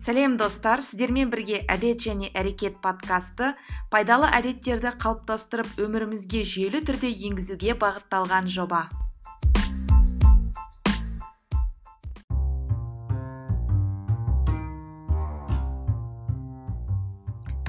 [0.00, 0.80] сәлем достар.
[0.80, 3.52] Сіздермен бірге әдет және әрекет подкасты
[3.92, 8.86] пайдалы әдеттерді қалыптастырып өмірімізге жүйелі түрде енгізуге бағытталған жоба.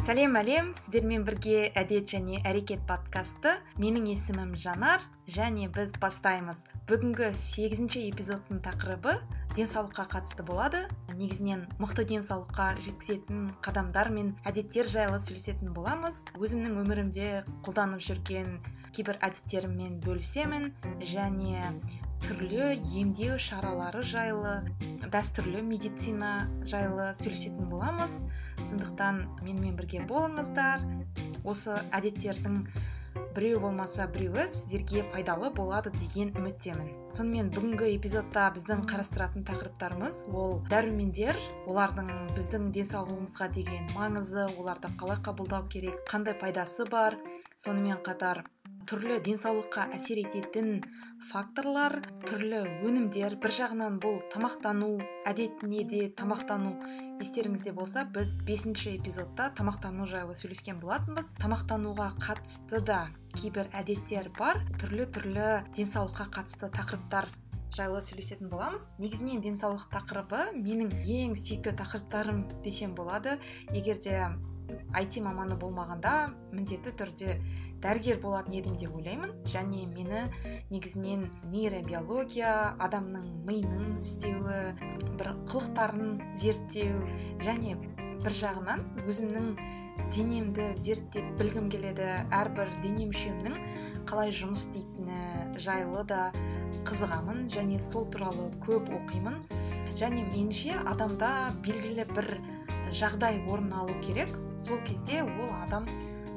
[0.07, 0.71] Сәлем әлем.
[0.82, 3.59] Сіздермен бірге әдет және әрекет подкасты.
[3.79, 6.70] Менің есімім жанар және біз бастаймыз.
[6.91, 9.13] Бүгінгі сегізінші эпизодтың тақырыбы
[9.55, 10.82] денсаулыққа қатысты болады.
[11.15, 16.19] Негізінен мықты денсаулыққа жеткізетін қадамдар мен әдеттер жайлы сөйлесетін боламыз.
[16.35, 17.29] Өзімнің өмірімде
[17.63, 18.59] қолданып жүрген
[18.91, 20.73] кейбір әдеттеріммен бөлісемін
[21.13, 21.71] және
[22.27, 24.57] түрлі емдеу шаралары жайлы
[25.15, 28.19] дәстүрлі медицина жайлы сөйлесетін боламыз.
[28.68, 30.83] Сондықтан менімен бірге болыңыздар.
[31.47, 32.66] Осы әдеттердің
[33.35, 36.89] біреу болмаса біреуі сіздерге пайдалы болады деген үміттемін.
[37.16, 45.21] Сонымен бүгінгі эпизодта біздің қарастыратын тақырыптарымыз ол дәрумендер олардың біздің денсаулығымызға деген маңызы оларды қалай
[45.23, 47.19] қабылдау керек қандай пайдасы бар
[47.63, 48.43] сонымен қатар
[48.89, 50.81] түрлі денсаулыққа әсер ететін
[51.29, 54.97] факторлар түрлі өнімдер бір жағынан бұл тамақтану
[55.29, 56.73] әдетіне де тамақтану
[57.22, 61.30] естеріңізде болса біз бесінші эпизодта тамақтану жайлы сөйлескен болатынбыз.
[61.41, 63.00] Тамақтануға қатысты да
[63.36, 64.61] кейбір әдеттер бар.
[64.81, 65.47] Түрлі түрлі
[65.78, 67.30] денсаулыққа қатысты тақырыптар
[67.78, 68.89] жайлы сөйлесетін боламыз.
[68.97, 73.38] Негізінен денсаулық тақырыбы менің ең сүйікті тақырыптарым десем болады.
[73.69, 74.17] Егер де
[74.95, 77.38] IT маманы болмағанда міндетті түрде
[77.81, 79.33] дәрігер болатын едім деп ойлаймын.
[79.51, 80.27] Және мені
[80.69, 84.61] негізінен нейробиология адамның миының істеуі
[85.19, 87.01] бір қылықтарын зерттеу
[87.41, 87.77] және
[88.21, 89.53] бір жағынан өзімнің
[90.13, 92.13] денемді зерттеп білгім келеді.
[92.31, 93.57] Әрбір дене мүшемнің
[94.09, 96.29] қалай жұмыс істейтіні жайлы да
[96.88, 99.41] қызығамын және сол туралы көп оқимын.
[99.99, 102.29] Және меніңше адамда белгілі бір
[102.95, 104.31] жағдай орын алу керек.
[104.61, 105.88] Сол кезде ол адам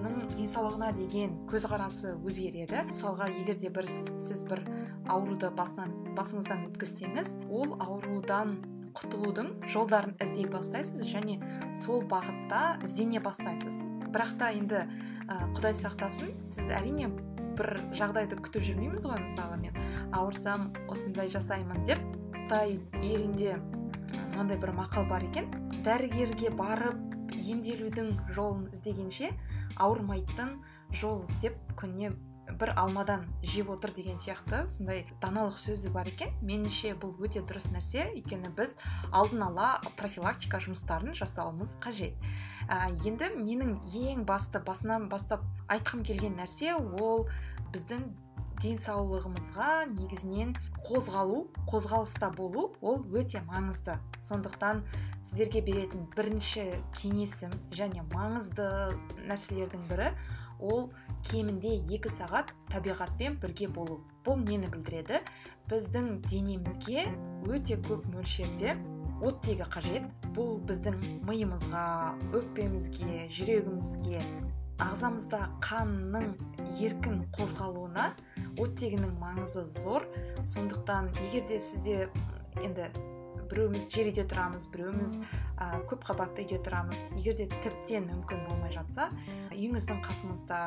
[0.05, 2.85] денсаулығына деген көзқарасы өзгереді.
[2.91, 4.65] Мысалға егер де бір сіз бір
[5.09, 8.59] ауруды басынан басыңыздан өткізсеңіз ол аурудан
[8.95, 11.39] құтылудың жолдарын іздей бастайсыз және
[11.83, 13.81] сол бағытта іздене бастайсыз.
[14.15, 17.09] Бірақ та енді ә, құдай сақтасын сіз әрине
[17.59, 19.81] бір жағдайды күтіп жүрмейміз ғой мысалы мен
[20.13, 22.03] ауырсам осындай жасаймын деп.
[22.45, 23.57] Қытай елінде
[24.35, 25.49] мынандай бір мақал бар екен.
[25.85, 27.01] Дәрігерге барып
[27.35, 29.33] емделудің жолын іздегенше
[29.81, 30.57] ауырмайтын
[30.95, 32.15] жол іздеп күніне
[32.61, 36.35] бір алмадан жеп отыр деген сияқты сондай даналық сөзі бар екен.
[36.45, 38.75] Меніңше бұл өте дұрыс нәрсе өйткені біз
[39.13, 42.15] алдын ала профилактика жұмыстарын жасауымыз қажет.
[42.69, 45.43] Ә, енді менің ең басты басынан бастап
[45.73, 47.27] айтқым келген нәрсе ол
[47.73, 48.07] біздің
[48.65, 50.55] денсаулығымызға негізінен
[50.87, 53.99] қозғалу қозғалыста болу ол өте маңызды.
[54.25, 54.83] Сондықтан
[55.25, 56.65] сіздерге беретін бірінші
[56.97, 58.67] кеңесім және маңызды
[59.29, 60.11] нәрселердің бірі
[60.61, 60.89] ол
[61.29, 64.01] кемінде екі сағат табиғатпен бірге болу.
[64.25, 65.21] Бұл нені білдіреді?
[65.69, 67.07] Біздің денемізге
[67.49, 68.77] өте көп мөлшерде
[69.25, 70.09] оттегі қажет.
[70.37, 71.87] Бұл біздің миымызға
[72.35, 74.25] өкпемізге жүрегімізге
[74.83, 76.33] ағзамызда қанның
[76.83, 78.11] еркін қозғалуына
[78.59, 80.07] оттегінің маңызы зор.
[80.51, 82.09] Сондықтан егер де сізде
[82.63, 82.89] енді
[83.51, 85.19] біреуіміз жер үйде тұрамыз біреуіміз
[85.61, 89.11] ә, көп қабатты үйде тұрамыз егер де тіптен мүмкін болмай жатса
[89.53, 90.61] үйіңіздің қасыңызда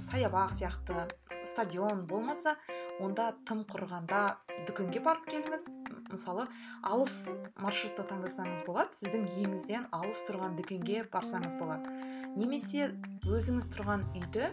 [0.00, 1.06] саябақ сияқты
[1.46, 2.56] стадион болмаса
[3.00, 4.36] онда тым құрғанда
[4.66, 5.66] дүкенге барып келіңіз.
[6.10, 6.46] Мысалы
[6.86, 7.14] алыс
[7.60, 11.90] маршрутты таңдасаңыз болады сіздің үйіңізден алыс тұрған дүкенге барсаңыз болады.
[12.36, 12.92] Немесе
[13.26, 14.52] өзіңіз тұрған үйді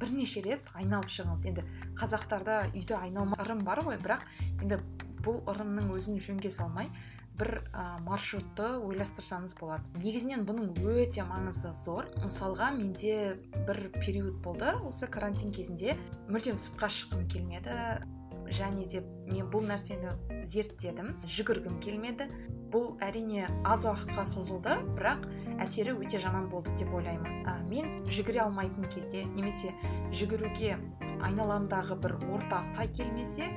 [0.00, 1.44] бірнеше рет айналып шығыңыз.
[1.50, 1.66] Енді
[1.98, 4.24] қазақтарда үйді айналма ырым бар ғой бірақ
[4.62, 4.80] енді
[5.24, 6.90] бұл ырымның өзін жөнге салмай
[7.38, 9.86] бір ә, маршрутты ойластырсаңыз болады.
[10.02, 12.08] Негізінен бұның өте маңызы зор.
[12.22, 13.38] Мысалға менде
[13.68, 14.72] бір период болды.
[14.88, 15.96] Осы карантин кезінде
[16.28, 18.04] мүлдем сыртқа шыққым келмеді.
[18.48, 20.14] Және де мен бұл нәрсені
[20.48, 21.14] зерттедім.
[21.28, 22.28] Жүгіргім келмеді.
[22.72, 25.24] Бұл әрине аз уақытқа созылды бірақ
[25.62, 27.44] әсері өте жаман болды деп ойлаймын.
[27.46, 29.72] Ә, мен жүгіре алмайтын кезде немесе
[30.12, 30.76] жүгіруге
[31.24, 33.48] айналамдағы бір орта сай келмесе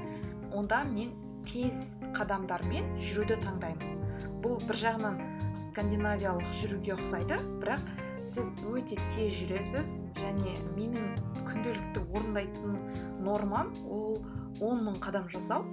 [0.53, 1.11] онда мен
[1.47, 1.77] тез
[2.15, 3.99] қадамдармен жүруді таңдаймын.
[4.41, 5.19] Бұл бір жағынан
[5.57, 7.83] скандинавиялық жүруге ұқсайды бірақ
[8.31, 11.11] сіз өте тез жүресіз және менің
[11.47, 12.77] күнделікті орындайтын
[13.25, 14.21] нормам ол
[14.59, 15.65] 10 мың қадам жасау.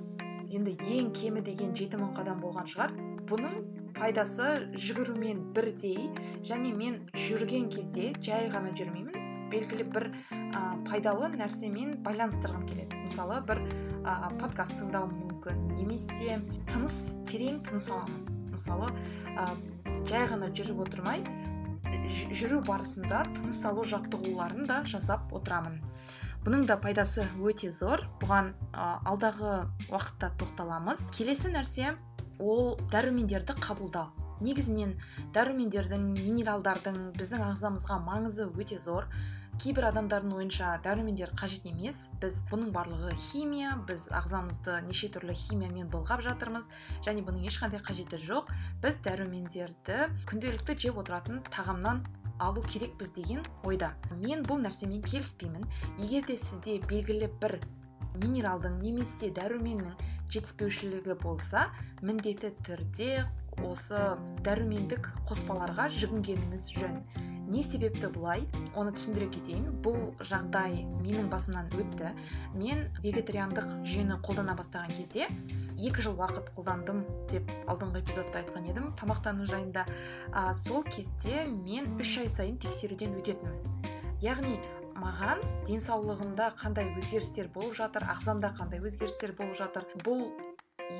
[0.48, 2.94] Енді ең кемі деген жеті мың қадам болған шығар.
[3.28, 3.58] Бұның
[3.98, 6.08] пайдасы жүгірумен бірдей
[6.48, 9.26] және мен жүрген кезде жай ғана жүрмеймін.
[9.52, 13.00] Белгілі бір ә, пайдалы нәрсемен байланыстырғым келеді.
[13.04, 13.62] Мысалы бір
[14.04, 16.96] ә, подкаст тыңдауым мүмкін немесе тыныс
[17.28, 18.88] терең тыныс аламын мысалы
[19.36, 19.54] ә,
[20.08, 21.22] жай ғана жүріп отырмай
[22.32, 25.80] жүру барысында тыныс алу жаттығуларын да жасап отырамын.
[26.44, 28.04] Бұның да пайдасы өте зор.
[28.20, 31.00] Бұған алдағы уақытта тоқталамыз.
[31.16, 31.96] Келесі нәрсе
[32.40, 34.12] ол дәрумендерді қабылдау.
[34.40, 34.94] Негізінен
[35.34, 39.08] дәрумендердің минералдардың біздің ағзамызға маңызы өте зор.
[39.58, 41.96] Кейбір адамдардың ойынша дәрумендер қажет емес.
[42.22, 46.68] Біз бұның барлығы химия біз ағзамызды неше түрлі химиямен былғап жатырмыз
[47.06, 48.52] және бұның ешқандай қажеті жоқ.
[48.84, 52.04] Біз дәрумендерді күнделікті жеп отыратын тағамнан
[52.38, 53.90] алу керекпіз деген ойда.
[54.22, 55.66] Мен бұл нәрсемен келіспеймін.
[55.98, 57.58] Егер де сізде белгілі бір
[58.22, 59.98] минералдың немесе дәруменнің
[60.30, 61.66] жетіспеушілігі болса
[62.02, 63.24] міндетті түрде
[63.66, 64.02] осы
[64.46, 67.00] дәрумендік қоспаларға жүгінгеніңіз жөн.
[67.48, 68.42] Не себепті бұлай?
[68.76, 69.68] Оны түсіндіре кетейін.
[69.84, 72.10] Бұл жағдай менің басымнан өтті.
[72.52, 75.30] Мен вегетариандық жүйені қолдана бастаған кезде
[75.78, 79.86] екі жыл уақыт қолдандым деп алдыңғы эпизодта айтқан едім тамақтану жайында.
[80.32, 83.96] А, сол кезде мен үш ай сайын тексеруден өтетінмін.
[84.20, 84.58] Яғни
[84.98, 85.40] маған
[85.70, 90.26] денсаулығымда қандай өзгерістер болып жатыр ағзамда қандай өзгерістер болып жатыр бұл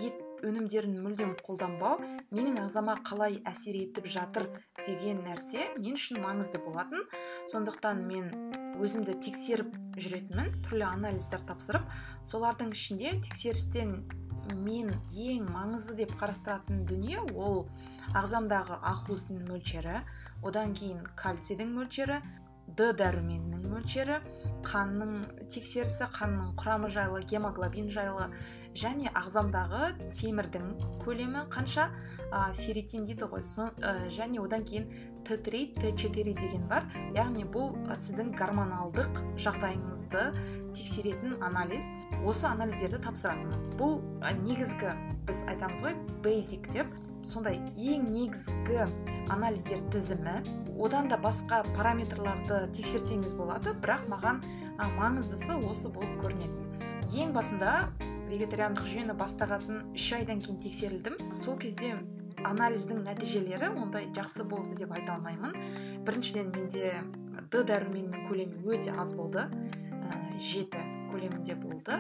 [0.01, 1.99] ет өнімдерін мүлдем қолданбау
[2.35, 4.49] менің ағзама қалай әсер етіп жатыр
[4.85, 7.05] деген нәрсе мен үшін маңызды болатын.
[7.51, 8.31] Сондықтан мен
[8.79, 11.87] өзімді тексеріп жүретінмін түрлі анализдер тапсырып
[12.29, 13.95] солардың ішінде тексерістен
[14.57, 17.67] мен ең маңызды деп қарастыратын дүние ол
[18.17, 19.99] ағзамдағы ақуыздың мөлшері
[20.47, 22.21] одан кейін кальцийдің мөлшері
[22.79, 24.21] д дәруменінің мөлшері
[24.67, 25.19] қанның
[25.53, 28.29] тексерісі қанның құрамы жайлы гемоглобин жайлы
[28.79, 30.69] және ағзамдағы темірдің
[31.03, 31.89] көлемі қанша?
[32.29, 33.43] Ә, ферритин дейді ғой.
[33.43, 33.71] Со,
[34.15, 34.87] және одан кейін
[35.27, 36.87] т три т четыре деген бар.
[37.17, 40.25] Яғни бұл сіздің гормоналдық жағдайыңызды
[40.77, 41.89] тексеретін анализ.
[42.25, 43.73] Осы анализдерді тапсырамын.
[43.81, 43.99] Бұл
[44.45, 44.95] негізгі
[45.27, 46.93] біз айтамыз ғой бейзик деп.
[47.25, 48.85] Сондай ең негізгі
[49.33, 50.39] анализдер тізімі.
[50.79, 54.45] Одан да басқа параметрларды тексерсеңіз болады бірақ маған
[55.01, 57.91] маңыздысы осы болып көрінеді ең басында
[58.29, 61.17] вегетариандық жүйені бастағасын үш айдан кейін тексерілдім.
[61.33, 61.97] Сол кезде
[62.45, 65.57] анализдің нәтижелері ондай жақсы болды деп айта алмаймын.
[66.07, 66.93] Біріншіден менде
[67.51, 69.49] д дәруменінің көлемі өте аз болды.
[70.39, 71.99] Жеті көлемінде болды.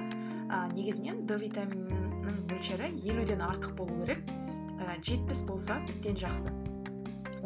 [0.48, 4.22] Ә, негізінен д витаминінің мөлшері елуден артық болу керек.
[5.02, 6.52] Жетпіс болса тіптен жақсы.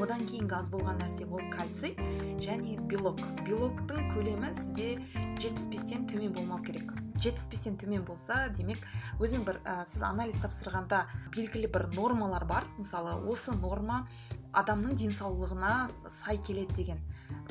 [0.01, 1.97] Одан кейінгі аз болған нәрсе ол кальций
[2.43, 3.21] және белок.
[3.47, 4.99] Белоктың көлемі сізде
[5.41, 6.93] жетпіс бестен төмен болмау керек.
[7.23, 8.83] Жетпіс бестен төмен болса демек
[9.23, 11.05] өзің бір ә, сіз анализ тапсырғанда
[11.35, 12.67] белгілі бір нормалар бар.
[12.79, 14.07] Мысалы осы норма
[14.53, 15.75] адамның денсаулығына
[16.11, 17.03] сай келеді деген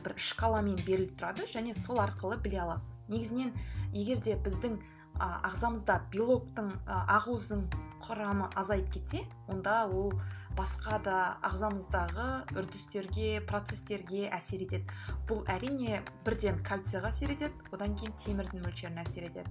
[0.03, 3.05] бір шкаламен беріліп тұрады және сол арқылы біле аласыз.
[3.07, 3.53] Негізінен
[3.93, 4.77] егер де біздің
[5.21, 7.65] ағзамызда белоктың ақуыздың
[8.05, 10.13] құрамы азайып кетсе онда ол
[10.57, 11.17] басқа да
[11.47, 14.85] ағзамыздағы үрдістерге процестерге әсер етеді.
[15.29, 19.49] Бұл әрине бірден кальцийға әсер етеді одан кейін темірдің мөлшеріне әсер етеді.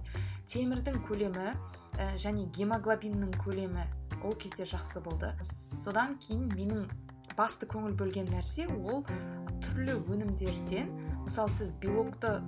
[0.51, 3.87] Темірдің көлемі ә, және гемоглобиннің көлемі
[4.23, 5.33] ол кезде жақсы болды.
[5.43, 6.85] Содан кейін менің
[7.37, 9.05] басты көңіл бөлген нәрсе ол
[9.63, 10.91] түрлі өнімдерден
[11.25, 12.39] мысалы сіз белокты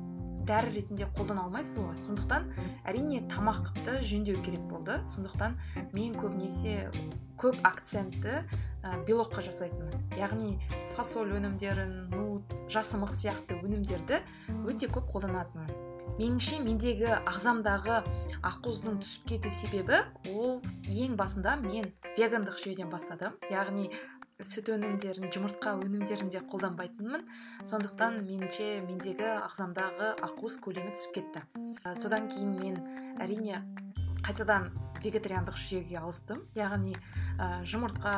[0.47, 1.97] дәрі ретінде қолдана алмайсыз ғой.
[2.05, 2.49] Сондықтан
[2.87, 4.99] әрине тамақты жөндеу керек болды.
[5.13, 5.57] Сондықтан
[5.93, 6.91] мен көбінесе
[7.39, 8.43] көп акцентті
[8.83, 10.03] ә, белокқа жасайтынмын.
[10.19, 10.57] Яғни
[10.97, 14.21] фасоль өнімдерін нут жасымық сияқты өнімдерді
[14.67, 15.71] өте көп қолданатынмын.
[16.19, 18.03] Меніңше мендегі ағзамдағы
[18.45, 23.39] ақуыздың түсіп кету себебі ол ең басында мен вегандық жүйеден бастадым.
[23.49, 23.89] Яғни
[24.47, 27.23] сүт өнімдерін жұмыртқа өнімдерін де қолданбайтынмын.
[27.69, 31.43] Сондықтан меніңше мендегі ағзамдағы ақуыз көлемі түсіп кетті.
[31.83, 32.79] Ә, содан кейін мен
[33.23, 33.61] әрине
[34.23, 34.71] қайтадан
[35.03, 36.43] вегетариандық жүйеге ауыстым.
[36.59, 36.95] Яғни
[37.39, 38.15] ә, жұмыртқа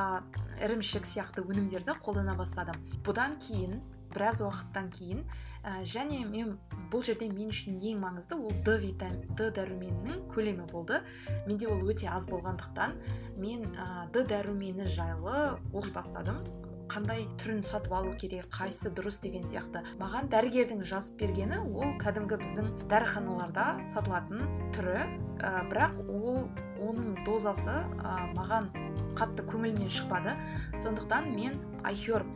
[0.65, 2.82] ірімшік сияқты өнімдерді қолдана бастадым.
[3.05, 3.79] Бұдан кейін
[4.13, 5.25] біраз уақыттан кейін
[5.65, 6.55] ә, және мен
[6.93, 11.01] бұл жерде мен үшін ең маңызды ол д витамин д дәруменінің көлемі болды.
[11.48, 12.93] Менде ол өте аз болғандықтан
[13.41, 16.43] мен ә, д дәрумені жайлы оқи бастадым.
[16.86, 19.81] Қандай түрін сатып алу керек қайсысы дұрыс деген сияқты.
[19.98, 24.45] Маған дәрігердің жазып бергені ол кәдімгі біздің дәріханаларда сатылатын
[24.77, 25.01] түрі.
[25.41, 26.45] Ә, бірақ ол
[26.77, 28.69] оның дозасы ә, маған
[29.17, 30.38] қатты көңілімнен шықпады.
[30.84, 32.29] Сондықтан мен айхерб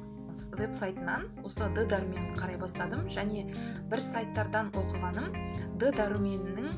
[0.58, 3.48] веб сайтынан осы д дәруменін қарай бастадым және
[3.92, 5.34] бір сайттардан оқығаным.
[5.80, 6.70] Д дәруменінің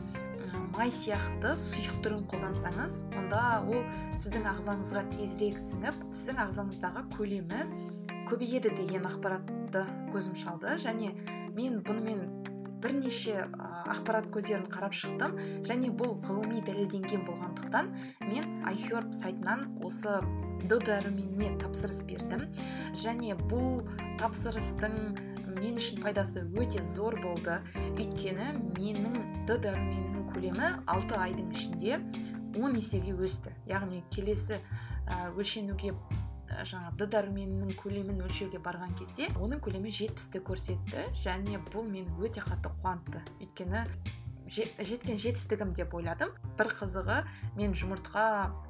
[0.75, 3.83] май сияқты сұйық түрін қолдансаңыз онда ол
[4.21, 7.65] сіздің ағзаңызға тезірек сіңіп сіздің ағзаңыздағы көлемі
[8.29, 10.77] көбейеді деген ақпаратты көзім шалды.
[10.79, 11.11] Және
[11.57, 12.23] мен бұнымен
[12.81, 13.45] бірнеше
[13.91, 15.35] ақпарат көздерін қарап шықтым
[15.67, 17.91] және бұл ғылыми дәлелденген болғандықтан
[18.29, 20.19] мен iHerb сайтынан осы
[20.69, 22.45] д дәруменіне тапсырыс бердім.
[23.01, 23.83] Және бұл
[24.21, 24.97] тапсырыстың
[25.57, 27.59] мен үшін пайдасы өте зор болды.
[27.97, 29.17] Өйткені менің
[29.49, 31.99] д дәруменінің көлемі алты айдың ішінде
[32.61, 33.53] он есеге өсті.
[33.67, 34.61] Яғни келесі
[35.35, 35.93] өлшенуге
[36.67, 42.43] жаңа д дәруменінің көлемін өлшеуге барған кезде оның көлемі жетпісті көрсетті және бұл мені өте
[42.45, 43.21] қатты қуантты.
[43.41, 43.85] Өйткені
[44.51, 46.33] жеткен жетістігім деп ойладым.
[46.59, 47.21] Бір қызығы
[47.55, 48.25] мен жұмыртқа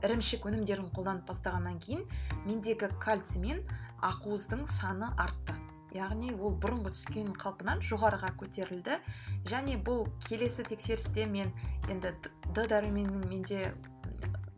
[0.06, 2.06] ірімшік өнімдерін қолданып бастағаннан кейін
[2.46, 3.64] мендегі кальций мен
[4.06, 5.58] ақуыздың саны артты.
[5.92, 9.02] Яғни ол бұрынғы түскен қалпынан жоғарыға көтерілді.
[9.50, 11.52] Және бұл келесі тексерісте мен
[11.90, 12.14] енді
[12.56, 13.74] д дәруменнің менде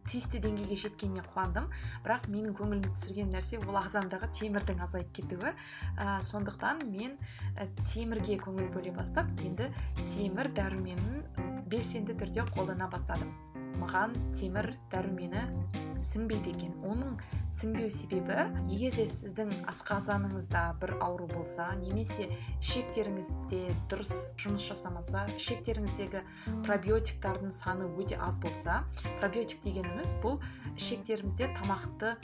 [0.10, 1.70] тиісті деңгейге жеткеніне қуандым.
[2.06, 5.54] Бірақ менің көңілімді түсірген нәрсе ол ағзамдағы темірдің азайып кетуі.
[5.98, 7.18] Ә, сондықтан мен
[7.56, 9.72] ә, темірге көңіл бөле бастап енді
[10.16, 11.24] темір дәруменін
[11.70, 13.32] белсенді түрде қолдана бастадым.
[13.82, 15.48] Маған темір дәрумені
[16.04, 16.74] сіңбейді екен.
[16.84, 17.16] Оның
[17.60, 18.36] сіңбеу себебі
[18.72, 22.28] егер де сіздің асқазаныңызда бір ауру болса немесе
[22.60, 23.62] ішектеріңізде
[23.92, 24.12] дұрыс
[24.42, 26.24] жұмыс жасамаса ішектеріңіздегі
[26.66, 28.82] пробиотиктардың саны өте аз болса
[29.22, 30.42] пробиотик дегеніміз бұл
[30.76, 32.18] ішектерімізде тамақты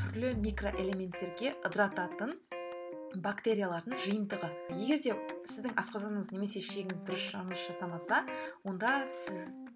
[0.00, 2.34] түрлі микроэлементтерге ыдырататын
[3.22, 4.48] бактериялардың жиынтығы.
[4.74, 5.14] Егер де
[5.50, 8.24] сіздің асқазаныңыз немесе ішегіңіз дұрыс жұмыс жасамаса
[8.66, 9.04] онда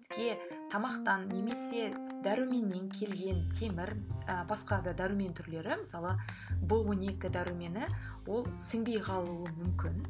[0.09, 0.39] сізге
[0.71, 3.93] тамақтан немесе дәруменнен келген темір
[4.25, 6.15] ә, басқа да дәрумен түрлері мысалы
[6.61, 7.85] б 12 дәрумені
[8.27, 10.01] ол сіңбей қалуы мүмкін.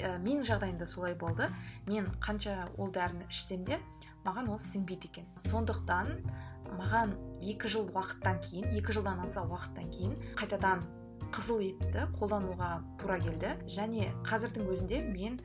[0.00, 1.50] Ә, менің жағдайымда солай болды.
[1.86, 3.78] Мен қанша ол дәріні ішсем де
[4.24, 5.28] маған ол сіңбейді екен.
[5.44, 6.16] Сондықтан
[6.80, 10.80] маған екі жыл уақыттан кейін екі жылдан аса уақыттан кейін қайтадан
[11.32, 13.54] қызыл етті қолдануға тура келді.
[13.70, 15.38] Және қазірдің өзінде мен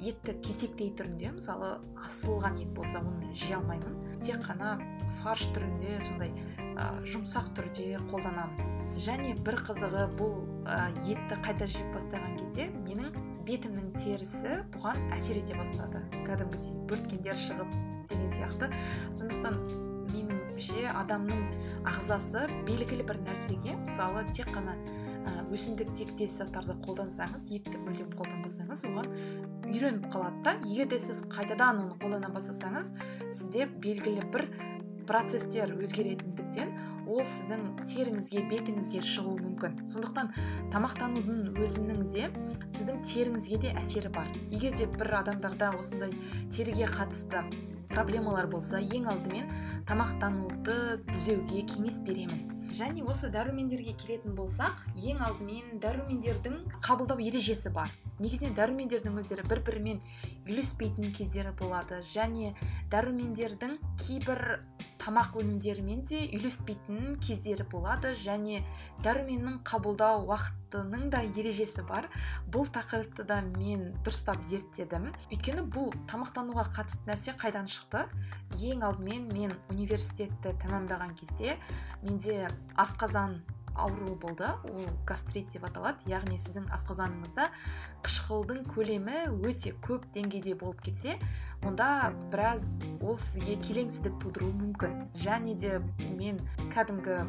[0.00, 3.96] етті кесектей түрінде мысалы асылған ет болса оны жей алмаймын.
[4.24, 4.76] Тек қана
[5.22, 8.96] фарш түрінде сондай ә, жұмсақ түрде қолданамын.
[8.98, 13.12] Және бір қызығы бұл ә, етті қайта жеп бастаған кезде менің
[13.46, 16.02] бетімнің терісі бұған әсер ете бастады.
[16.26, 17.76] Кәдімгідей бөрткендер шығып
[18.10, 18.72] деген сияқты.
[19.14, 19.60] Сондықтан
[20.12, 21.42] меніңше адамның
[21.88, 24.74] ағзасы белгілі бір нәрсеге мысалы тек қана
[25.54, 29.08] өсімдік тектес заттарды қолдансаңыз етті мүлдем қолданбасаңыз оған
[29.68, 30.56] үйреніп қалады да.
[30.66, 32.92] Егер де сіз қайтадан оны қолдана бастасаңыз
[33.30, 34.48] сізде белгілі бір
[35.08, 36.74] процесстер өзгеретіндіктен
[37.08, 39.78] ол сіздің теріңізге бетіңізге шығуы мүмкін.
[39.88, 40.34] Сондықтан
[40.74, 42.28] тамақтанудың өзінің де
[42.76, 44.28] сіздің теріңізге де әсері бар.
[44.52, 46.12] Егер де бір адамдарда осындай
[46.52, 47.46] теріге қатысты
[47.88, 49.48] проблемалар болса ең алдымен
[49.88, 52.57] тамақтануды түзеуге кеңес беремін.
[52.74, 57.92] Және осы дәрумендерге келетін болсақ ең алдымен дәрумендердің қабылдау ережесі бар.
[58.18, 60.02] Негізінен дәрумендердің өздері бір бірімен
[60.48, 62.54] үйлеспейтін кездері болады және
[62.92, 64.44] дәрумендердің кейбір
[65.08, 68.60] тамақ өнімдерімен де үйлеспейтін кездері болады және
[69.04, 72.08] дәруменнің қабылдау уақытының да ережесі бар.
[72.52, 75.08] Бұл тақырыпты да мен дұрыстап зерттедім.
[75.30, 78.04] Өйткені бұл тамақтануға қатысты нәрсе қайдан шықты?
[78.58, 81.56] Ең алдымен мен университетті тәмамдаған кезде
[82.02, 83.40] менде асқазан
[83.78, 84.48] ауруы болды.
[84.64, 86.02] Ол гастрит деп аталады.
[86.10, 87.48] Яғни сіздің асқазаныңызда
[88.06, 91.18] қышқылдың көлемі өте көп деңгейде болып кетсе
[91.66, 92.64] онда біраз
[93.00, 94.98] ол сізге келеңсіздік тудыруы мүмкін.
[95.18, 95.78] Және де
[96.14, 96.38] мен
[96.74, 97.22] кәдімгі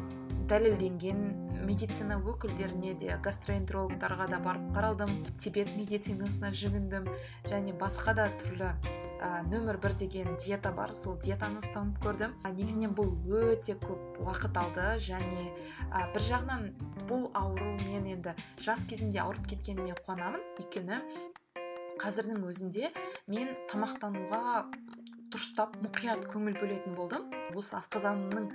[0.50, 1.20] дәлелденген
[1.66, 5.12] медицина өкілдеріне де гастроэнтерологтарға да барып қаралдым
[5.42, 7.06] тибет медицинасына жүгіндім
[7.50, 8.72] және басқа да түрлі
[9.20, 12.34] ә, нөмір бір деген диета бар сол диетаны ұстанып көрдім.
[12.42, 13.12] Ә, негізінен бұл
[13.52, 15.50] өте көп уақыт алды және
[15.92, 16.66] ә, бір жағынан
[17.10, 18.34] бұл ауру мен енді
[18.64, 20.40] жас кезімде ауырып кеткеніме қуанамын.
[20.60, 21.00] Өйткені
[22.00, 22.92] қазірдің өзінде
[23.28, 24.64] мен тамақтануға
[25.30, 27.28] дұрыстап мұқият көңіл бөлетін болдым.
[27.54, 28.48] Осы асқазанымның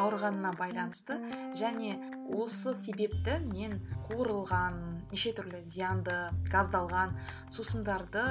[0.00, 1.18] ауырғанына байланысты
[1.58, 1.96] және
[2.32, 3.78] осы себепті мен
[4.08, 4.78] қуырылған
[5.12, 6.16] неше түрлі зиянды
[6.52, 7.16] газдалған
[7.52, 8.24] сусындарды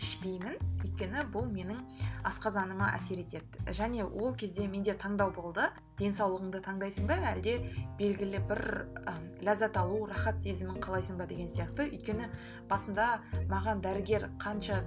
[0.00, 0.58] ішпеймін.
[0.84, 1.80] Өйткені бұл менің
[2.28, 3.64] асқазаныма әсер етеді.
[3.66, 5.68] Және ол кезде менде таңдау болды.
[6.00, 7.16] Денсаулығыңды таңдайсың ба?
[7.32, 7.56] Әлде
[7.98, 8.62] белгілі бір
[9.06, 11.88] ә, ләззат алу рахат сезімін қалайсың ба деген сияқты.
[11.88, 12.28] Өйткені
[12.68, 13.08] басында
[13.50, 14.82] маған дәрігер қанша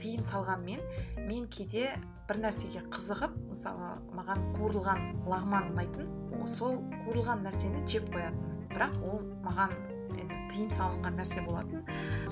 [0.00, 0.82] тыйым салғанмен
[1.26, 1.90] мен кейде
[2.28, 9.20] бір нәрсеге қызығып мысалы маған қуырылған лағман ұнайтын сол қуырылған нәрсені жеп қоятын бірақ ол
[9.44, 9.74] маған
[10.16, 11.82] енді тыйым салынған нәрсе болатын.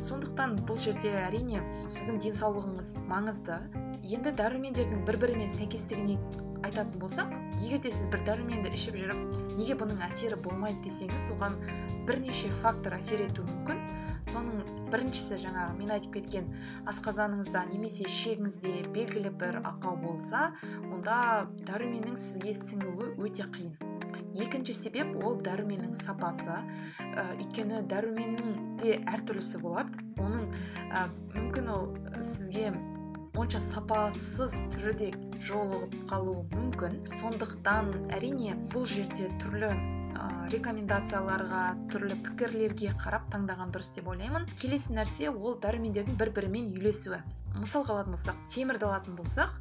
[0.06, 3.58] Сондықтан бұл жерде әрине сіздің денсаулығыңыз маңызды.
[4.04, 6.18] Енді дәрумендердің бір бірімен сәйкестігіне
[6.64, 7.32] айтатын болсақ
[7.64, 11.56] егер де сіз бір дәруменді ішіп жүріп неге бұның әсері болмайды десеңіз оған
[12.08, 13.82] бірнеше фактор әсер етуі мүмкін.
[14.30, 14.60] Соның
[14.92, 16.50] біріншісі жаңағы мен айтып кеткен
[16.92, 20.50] асқазаныңызда немесе ішегіңізде белгілі бір ақау болса
[20.92, 23.89] онда дәруменнің сізге сіңуі өте қиын.
[24.34, 26.60] Екінші себеп ол дәруменнің сапасы.
[27.00, 30.04] Ә, өйткені дәруменнің де әртүрлісі болады.
[30.20, 30.50] Оның
[30.90, 31.88] ә, мүмкін ол
[32.34, 32.72] сізге
[33.38, 35.08] онша сапасыз түрі де
[35.46, 37.00] жолығып қалуы мүмкін.
[37.20, 39.72] Сондықтан әрине бұл жерде түрлі
[40.50, 44.48] рекомендацияларға түрлі пікірлерге қарап таңдаған дұрыс деп ойлаймын.
[44.60, 47.20] Келесі нәрсе ол дәрумендердің бір бірімен үйлесуі.
[47.56, 49.54] Мысалға алатын болсақ темірді алатын болсақ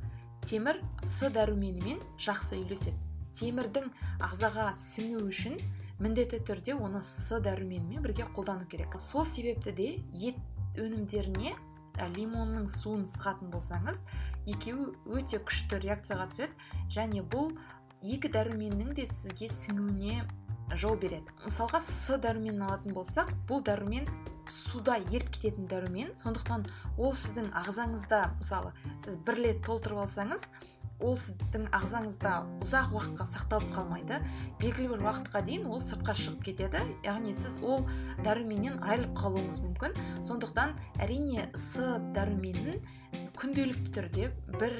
[0.49, 3.08] темір с дәруменімен жақсы үйлеседі.
[3.37, 3.89] Темірдің
[4.25, 5.59] ағзаға сіңу үшін
[5.99, 8.95] міндетті түрде оны с дәруменімен бірге қолдану керек.
[8.99, 10.39] Сол себепті де ет
[10.79, 11.55] өнімдеріне
[12.15, 14.01] лимонның суын сығатын болсаңыз
[14.47, 17.51] екеуі өте күшті реакцияға түседі және бұл
[18.01, 20.23] екі дәруменнің де сізге сіңуіне
[20.79, 21.27] жол береді.
[21.43, 24.07] Мысалға с дәруменін алатын болсақ бұл дәрумен
[24.49, 26.65] суда еріп кететін дәрумен сондықтан
[26.97, 30.45] ол сіздің ағзаңызда мысалы сіз бір рет толтырып алсаңыз
[30.99, 32.33] ол сіздің ағзаңызда
[32.65, 34.21] ұзақ уақытқа сақталып қалмайды.
[34.61, 36.83] Белгілі бір уақытқа дейін ол сыртқа шығып кетеді.
[37.07, 37.85] Яғни сіз ол
[38.25, 39.99] дәруменнен айырылып қалуыңыз мүмкін.
[40.27, 41.79] Сондықтан әрине с
[42.15, 42.81] дәруменін
[43.39, 44.75] күнделікті түрде бір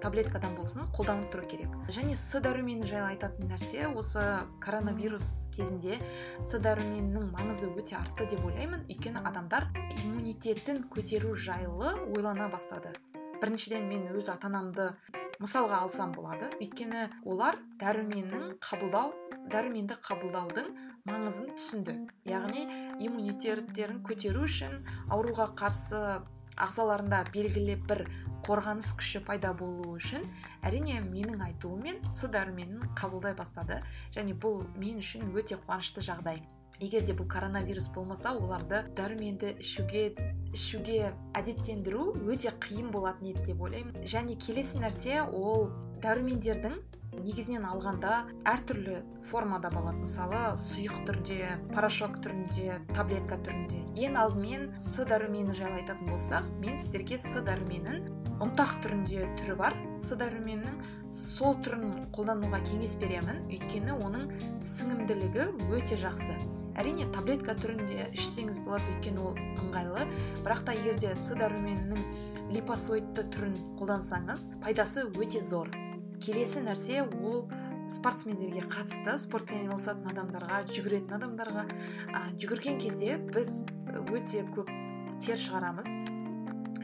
[0.00, 1.72] таблеткадан болсын қолданып тұру керек.
[1.92, 4.22] Және с дәрумені жайлы айтатын нәрсе осы
[4.64, 5.98] коронавирус кезінде
[6.40, 8.86] с дәруменінің маңызы өте артты деп ойлаймын.
[8.88, 9.68] Өйткені адамдар
[10.00, 12.94] иммунитетін көтеру жайлы ойлана бастады.
[13.40, 14.90] Біріншіден мен өз ата анамды
[15.40, 16.50] мысалға алсам болады.
[16.60, 19.14] Өйткені олар дәруменнің қабылдау
[19.50, 20.68] дәруменді қабылдаудың
[21.08, 21.96] маңызын түсінді.
[22.28, 22.66] Яғни
[23.00, 24.76] иммунитеттерін көтеру үшін
[25.10, 26.20] ауруға қарсы
[26.60, 28.04] ағзаларында белгілі бір
[28.46, 30.24] қорғаныс күші пайда болуы үшін
[30.66, 33.80] әрине менің айтуыммен с дәруменін қабылдай бастады.
[34.16, 36.42] Және бұл мен үшін өте қуанышты жағдай.
[36.80, 40.14] Егер де бұл коронавирус болмаса оларды дәруменді ішуге
[40.54, 44.00] ішуге әдеттендіру өте қиын болатын еді деп ойлаймын.
[44.08, 45.68] Және келесі нәрсе ол
[46.00, 46.78] дәрумендердің
[47.20, 53.82] негізінен алғанда әртүрлі формада болады мысалы сұйық түрде порошок түрінде таблетка түрінде.
[54.00, 58.08] Ең алдымен с дәрумені жайлы айтатын болсақ мен сіздерге с дәруменін
[58.40, 60.80] ұнтақ түрінде түрі бар с дәруменнің.
[61.12, 63.42] Сол түрін қолдануға кеңес беремін.
[63.50, 64.30] Өйткені оның
[64.78, 66.38] сіңімділігі өте жақсы.
[66.78, 70.06] Әрине таблетка түрінде ішсеңіз болады өйткені ол ыңғайлы.
[70.44, 72.04] Бірақ та егер де с дәруменінің
[72.54, 75.70] липосоидты түрін қолдансаңыз пайдасы өте зор.
[76.20, 77.48] Келесі нәрсе ол
[77.90, 81.64] спортсмендерге қатысты спортпен айналысатын адамдарға жүгіретін адамдарға.
[82.38, 83.64] Жүгірген кезде біз
[84.12, 84.70] өте көп
[85.24, 85.88] тер шығарамыз.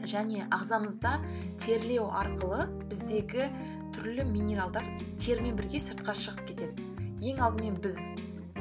[0.07, 1.17] Және ағзамызда
[1.63, 3.49] терлеу арқылы біздегі
[3.95, 4.85] түрлі минералдар
[5.19, 6.85] термен бірге сыртқа шығып кетеді.
[7.23, 7.97] Ең алдымен біз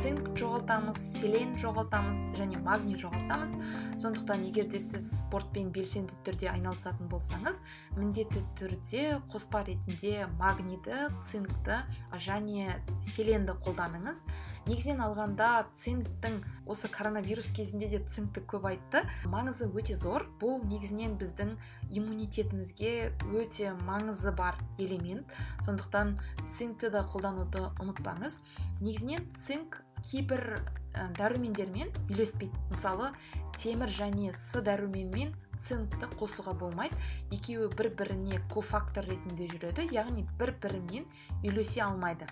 [0.02, 3.54] цинк жоғалтамыз селен жоғалтамыз және магний жоғалтамыз.
[4.02, 7.62] Сондықтан егер де сіз спортпен белсенді түрде айналысатын болсаңыз
[7.96, 11.80] міндетті түрде қоспа ретінде магнийді цинкті
[12.28, 12.76] және
[13.14, 14.20] селенді қолданыңыз
[14.66, 19.04] негізінен алғанда цинктің осы коронавирус кезінде де цинкті көп айтты.
[19.30, 20.26] Маңызы өте зор.
[20.40, 21.54] Бұл негізінен біздің
[21.90, 25.30] иммунитетімізге өте маңызы бар элемент.
[25.66, 26.16] Сондықтан
[26.50, 28.40] цинкті да қолдануды ұмытпаңыз.
[28.80, 30.58] Негізінен цинк кейбір
[30.94, 32.58] ә, дәрумендермен үйлеспейді.
[32.72, 33.12] Мысалы
[33.60, 36.98] темір және с дәруменімен цинкті қосуға болмайды.
[37.30, 41.06] Екеуі бір біріне кофактор ретінде жүреді яғни бір бірімен
[41.44, 42.26] үйлесе алмайды.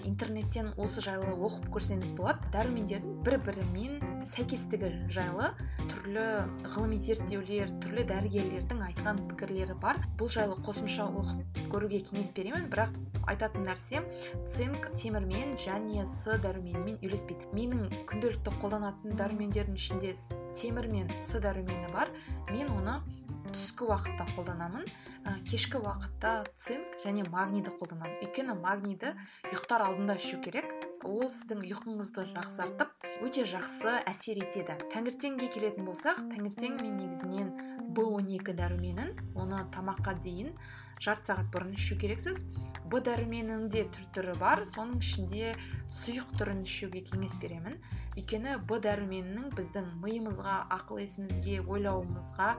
[0.00, 2.40] Интернеттен осы жайлы оқып көрсеңіз болады.
[2.54, 3.98] Дәрумендердің бір бірімен
[4.32, 5.50] сәйкестігі жайлы
[5.90, 6.26] түрлі
[6.74, 10.00] ғылыми зерттеулер түрлі дәрігерлердің айтқан пікірлері бар.
[10.20, 12.96] Бұл жайлы қосымша оқып көруге кеңес беремін бірақ
[13.30, 14.06] айтатын нәрсем
[14.54, 17.50] цинк темірмен және с дәруменімен үйлеспейді.
[17.56, 20.16] Менің күнделікті қолданатын дәрумендердің ішінде
[20.58, 22.12] темір мен с дәрумені бар.
[22.50, 23.00] Мен оны
[23.54, 24.86] түскі уақытта қолданамын.
[25.22, 28.18] Ә, кешкі уақытта цинк және магнийді қолданамын.
[28.24, 29.12] Өйткені магнийді
[29.50, 30.72] ұйықтар алдында ішу керек.
[31.02, 34.78] Ол сіздің ұйқыңызды жақсартып өте жақсы әсер етеді.
[34.94, 37.52] Таңертеңге келетін болсақ таңертең мен негізінен
[37.94, 40.54] б 12 дәруменін оны тамаққа дейін
[41.02, 42.40] жарты сағат бұрын ішу керексіз.
[42.92, 44.62] Б дәріменінің де түр түрі бар.
[44.68, 45.54] Соның ішінде
[46.02, 47.78] сұйық түрін ішуге кеңес беремін.
[48.12, 52.50] Өйткені б дәруменінің біздің миымызға ақыл есімізге ойлауымызға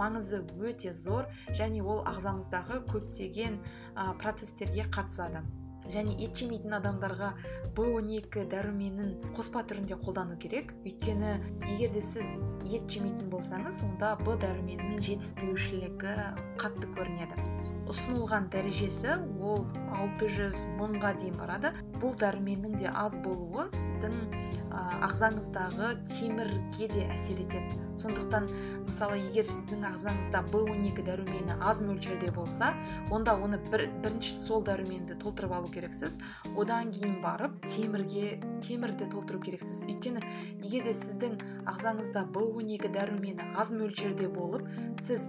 [0.00, 5.44] маңызы өте зор және ол ағзамыздағы көптеген ә, процестерге қатысады.
[5.92, 7.32] Және ет жемейтін адамдарға
[7.76, 10.72] б 12 дәруменін қоспа түрінде қолдану керек.
[10.86, 11.34] Өйткені
[11.74, 12.38] егер де сіз
[12.70, 16.16] ет жемейтін болсаңыз онда б дәруменінің жетіспеушілігі
[16.62, 17.61] қатты көрінеді.
[17.90, 19.66] Ұсынылған дәрежесі ол
[19.98, 21.72] 600 мыңға дейін барады.
[21.98, 24.16] Бұл дәруменнің де аз болуы сіздің
[24.72, 27.76] ағзаңыздағы темірге де әсер етеді.
[28.00, 28.46] Сондықтан
[28.86, 32.72] мысалы егер сіздің ағзаңызда б 12 дәрумені аз мөлшерде болса
[33.12, 36.16] онда оны бір, бірінші сол дәруменді толтырып алу керексіз.
[36.56, 39.84] Одан кейін барып темірге темірді толтыру керексіз.
[39.84, 40.24] Өйткені
[40.64, 44.68] егер де сіздің ағзаңызда б 12 дәрумені аз мөлшерде болып
[45.04, 45.28] сіз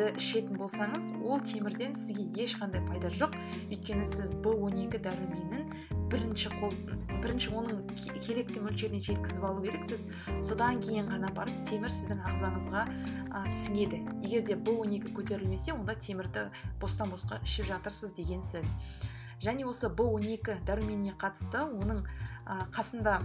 [0.00, 3.34] темірді ішетін болсаңыз ол темірден сізге ешқандай пайда жоқ.
[3.68, 5.66] Өйткені сіз б 12 дәруменін
[6.08, 6.72] бірінші қол
[7.20, 7.82] бірінші оның
[8.24, 10.06] керекті мөлшеріне жеткізіп алу керексіз.
[10.46, 12.86] Содан кейін ғана барып темір сіздің ағзаңызға
[13.28, 14.00] ә, сіңеді.
[14.24, 16.48] Егер де б он екі көтерілмесе онда темірді
[16.80, 18.72] бостан босқа ішіп жатырсыз деген сөз.
[19.44, 22.06] Және осы б он екі дәруменіне қатысты оның
[22.48, 23.20] ә, қасында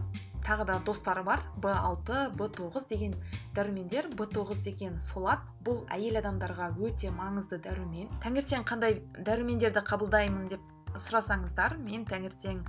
[0.46, 1.42] тағы да достары бар.
[1.58, 3.16] Б алты б тоғыз деген
[3.56, 5.44] дәрумендер б тоғыз деген фолат.
[5.66, 8.10] Бұл әйел адамдарға өте маңызды дәрумен.
[8.24, 12.62] Таңертең қандай дәрумендерді қабылдаймын деп сұрасаңыздар мен таңертең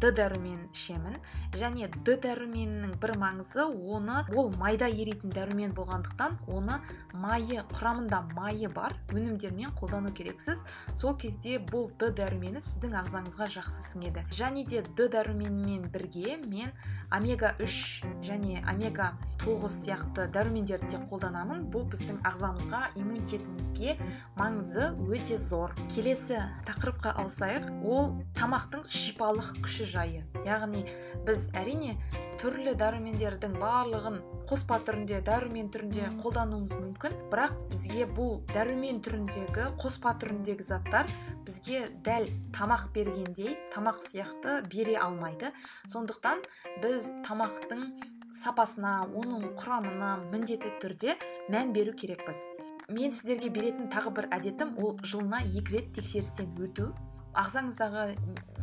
[0.00, 1.18] д дәрумен ішемін.
[1.54, 6.80] Және д дәруменінің бір маңызы оны ол майда еритін дәрумен болғандықтан оны
[7.12, 10.62] майы құрамында майы бар өнімдермен қолдану керексіз.
[10.98, 14.26] Сол кезде бұл д дәрумені сіздің ағзаңызға жақсы сіңеді.
[14.34, 16.74] Және де д дәруменімен бірге мен
[17.14, 19.12] омега 3 және омега
[19.44, 21.68] 9 сияқты дәрумендерді де қолданамын.
[21.70, 23.96] Бұл біздің ағзамызға иммунитетімізге
[24.38, 25.74] маңызы өте зор.
[25.94, 30.24] Келесі тақырыпқа ауысайық ол тамақтың шипалық күші жайы.
[30.46, 30.84] Яғни
[31.26, 31.96] біз әрине
[32.40, 34.18] түрлі дәрумендердің барлығын
[34.48, 37.14] қоспа түрінде дәрумен түрінде қолдануымыз мүмкін.
[37.32, 41.08] Бірақ бізге бұл дәрумен түріндегі қоспа түріндегі заттар
[41.46, 45.52] бізге дәл тамақ бергендей тамақ сияқты бере алмайды.
[45.92, 46.44] Сондықтан
[46.82, 47.86] біз тамақтың
[48.42, 51.16] сапасына оның құрамына міндетті түрде
[51.48, 52.44] мән беру керекпіз.
[52.92, 56.90] Мен сіздерге беретін тағы бір әдетім ол жылына екі рет тексерістен өту.
[57.34, 58.04] Ағзаңыздағы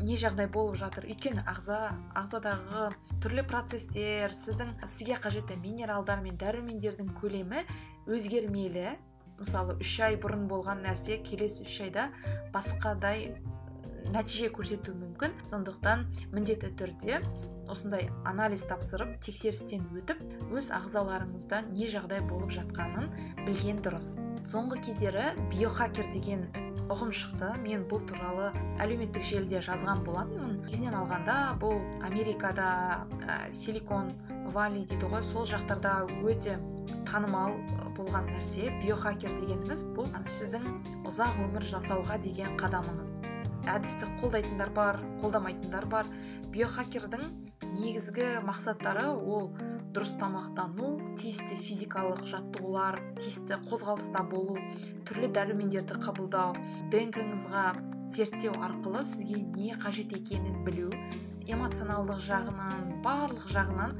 [0.06, 1.06] не жағдай болып жатыр?
[1.12, 1.80] Өйткені ағза
[2.18, 2.88] ағзадағы
[3.24, 7.66] түрлі процесстер сіздің сізге қажетті минералдар мен дәрумендердің көлемі
[8.08, 8.96] өзгермелі.
[9.42, 12.10] Мысалы үш ай бұрын болған нәрсе келесі үш айда
[12.54, 13.34] басқадай
[14.14, 15.36] нәтиже көрсетуі мүмкін.
[15.50, 17.22] Сондықтан міндетті түрде
[17.72, 20.20] осындай анализ тапсырып тексерістен өтіп
[20.52, 23.08] өз ағзаларыңызда не жағдай болып жатқанын
[23.46, 24.18] білген дұрыс.
[24.52, 26.50] Соңғы кездері биохакер деген
[26.90, 27.52] ұғым шықты.
[27.62, 30.62] мен бұл туралы әлеуметтік желіде жазған болатынмын.
[30.66, 34.12] Негізінен алғанда бұл америкада ә, силикон
[34.54, 36.58] валли дейді ғой сол жақтарда өте
[37.06, 37.54] танымал
[37.98, 38.72] болған нәрсе.
[38.82, 40.66] Биохакер дегеніміз бұл сіздің
[41.06, 43.12] ұзақ өмір жасауға деген қадамыңыз.
[43.70, 46.08] Әдісті қолдайтындар бар қолдамайтындар бар.
[46.52, 47.28] Биохакердің
[47.78, 49.52] негізгі мақсаттары ол
[49.96, 54.56] дұрыс тамақтану тиісті физикалық жаттығулар тиісті қозғалыста болу
[55.10, 56.56] түрлі дәрумендерді қабылдау
[56.94, 57.66] днкңызға
[58.16, 60.92] зерттеу арқылы сізге не қажет екенін білу
[61.52, 63.98] эмоционалдық жағынан барлық жағынан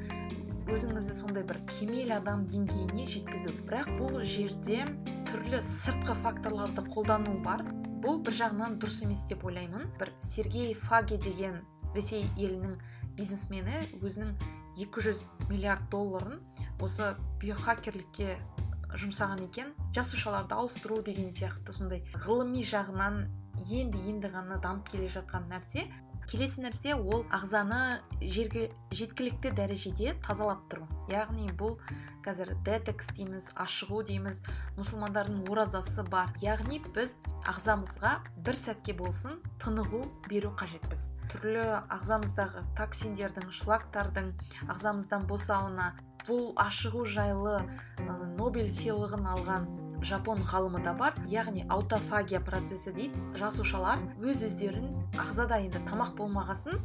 [0.72, 3.54] өзіңізді сондай бір кемел адам деңгейіне жеткізу.
[3.66, 4.86] Бірақ бұл жерде
[5.32, 7.66] түрлі сыртқы факторларды қолдану бар.
[8.04, 9.90] Бұл бір жағынан дұрыс емес деп ойлаймын.
[10.00, 11.62] Бір сергей фаге деген
[11.96, 12.78] ресей елінің
[13.18, 14.36] бизнесмені өзінің
[14.78, 16.40] 200 миллиард долларын
[16.82, 18.38] осы биохакерлікке
[19.00, 19.74] жұмсаған екен.
[19.96, 23.24] Жасушаларды ауыстыру деген сияқты сондай ғылыми жағынан
[23.70, 25.88] енді енді ғана дамып келе жатқан нәрсе.
[26.32, 30.86] Келесі нәрсе ол ағзаны жерге жеткілікті дәрежеде тазалап тұру.
[31.12, 31.74] Яғни бұл
[32.24, 34.40] қазір детекс дейміз ашығу дейміз
[34.78, 36.32] мұсылмандардың оразасы бар.
[36.40, 37.18] Яғни біз
[37.52, 38.14] ағзамызға
[38.48, 41.10] бір сәтке болсын тынығу беру қажетпіз.
[41.34, 41.68] Түрлі
[41.98, 44.32] ағзамыздағы токсиндердің шлактардың
[44.72, 45.92] ағзамыздан босауына
[46.24, 47.60] бұл ашығу жайлы
[48.38, 49.72] нобель сыйлығын алған
[50.06, 51.16] жапон ғалымы да бар.
[51.30, 56.80] Яғни аутофагия процесі дейді жасушалар өз өздерін ағзада енді тамақ болмағасын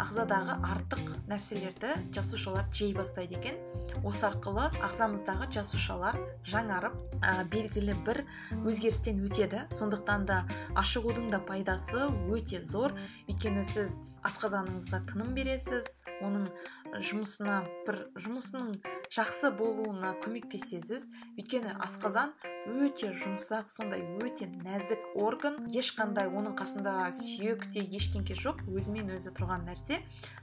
[0.00, 3.60] ағзадағы артық нәрселерді жасушалар жей бастайды екен.
[4.04, 8.24] Осы арқылы ағзамыздағы жасушалар жаңарып ә, белгілі бір
[8.64, 9.66] өзгерістен өтеді.
[9.76, 10.42] Сондықтан да
[10.74, 12.96] ашығудың да пайдасы өте зор.
[13.28, 15.86] Өйткені сіз асқазаныңызға тыным бересіз
[16.24, 16.48] оның
[17.04, 18.72] жұмысына бір жұмысының
[19.14, 22.32] жақсы болуына көмектесесіз өйткені асқазан
[22.66, 25.58] өте жұмсақ сондай өте нәзік орган.
[25.70, 30.00] Ешқандай оның қасында сүйек те ештеңке жоқ өзімен өзі тұрған нәрсе.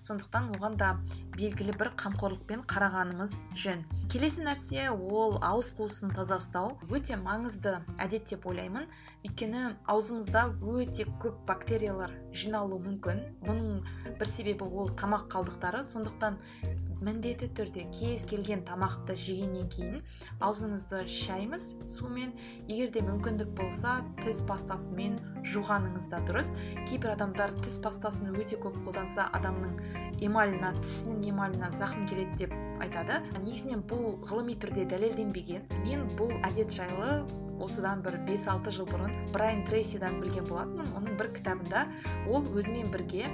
[0.07, 0.93] Сондықтан оған да
[1.35, 3.83] белгілі бір қамқорлықпен қарағанымыз жөн.
[4.11, 6.77] Келесі нәрсе ол ауыз қуысын таза ұстау.
[6.87, 8.87] Өте маңызды әдет деп ойлаймын.
[9.23, 13.23] Өйткені аузымызда өте көп бактериялар жиналуы мүмкін.
[13.43, 13.83] Бұның
[14.19, 15.83] бір себебі ол тамақ қалдықтары.
[15.87, 16.39] Сондықтан
[17.03, 20.01] міндетті түрде кез келген тамақты жегеннен кейін
[20.43, 22.31] аузыңызды шайыңыз сумен.
[22.67, 25.19] Егер де мүмкіндік болса тіс пастасымен
[25.53, 26.51] жуғаныңыз да дұрыс.
[26.87, 29.75] Кейбір адамдар тіс пастасын өте көп қолданса адамның
[30.23, 33.21] эмалына тісінің эмалына зақым келеді деп айтады.
[33.43, 35.65] Негізінен бұл ғылыми түрде дәлелденбеген.
[35.85, 37.23] Мен бұл әдет жайлы
[37.63, 40.89] осыдан бір 5-6 жыл бұрын брайан трейсидан білген болатынмын.
[40.97, 41.85] Оның бір кітабында
[42.27, 43.29] ол өзімен бірге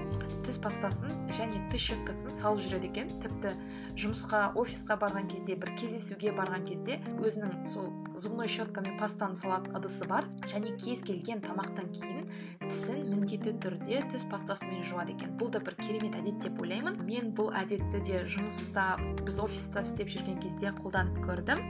[0.45, 3.13] тіс пастасын және тіс щеткасын салып жүреді екен.
[3.23, 3.55] Тіпті
[3.99, 9.75] жұмысқа офисқа барған кезде бір кездесуге барған кезде өзінің сол зубной щетка мен пастаны салатын
[9.75, 10.27] ыдысы бар.
[10.47, 12.29] Және кез келген тамақтан кейін
[12.69, 15.35] тісін міндетті түрде тіс пастасымен жуады екен.
[15.39, 16.99] Бұл да бір керемет әдет деп ойлаймын.
[17.07, 21.63] Мен бұл әдетті де жұмыста біз офиста істеп жүрген кезде қолданып көрдім.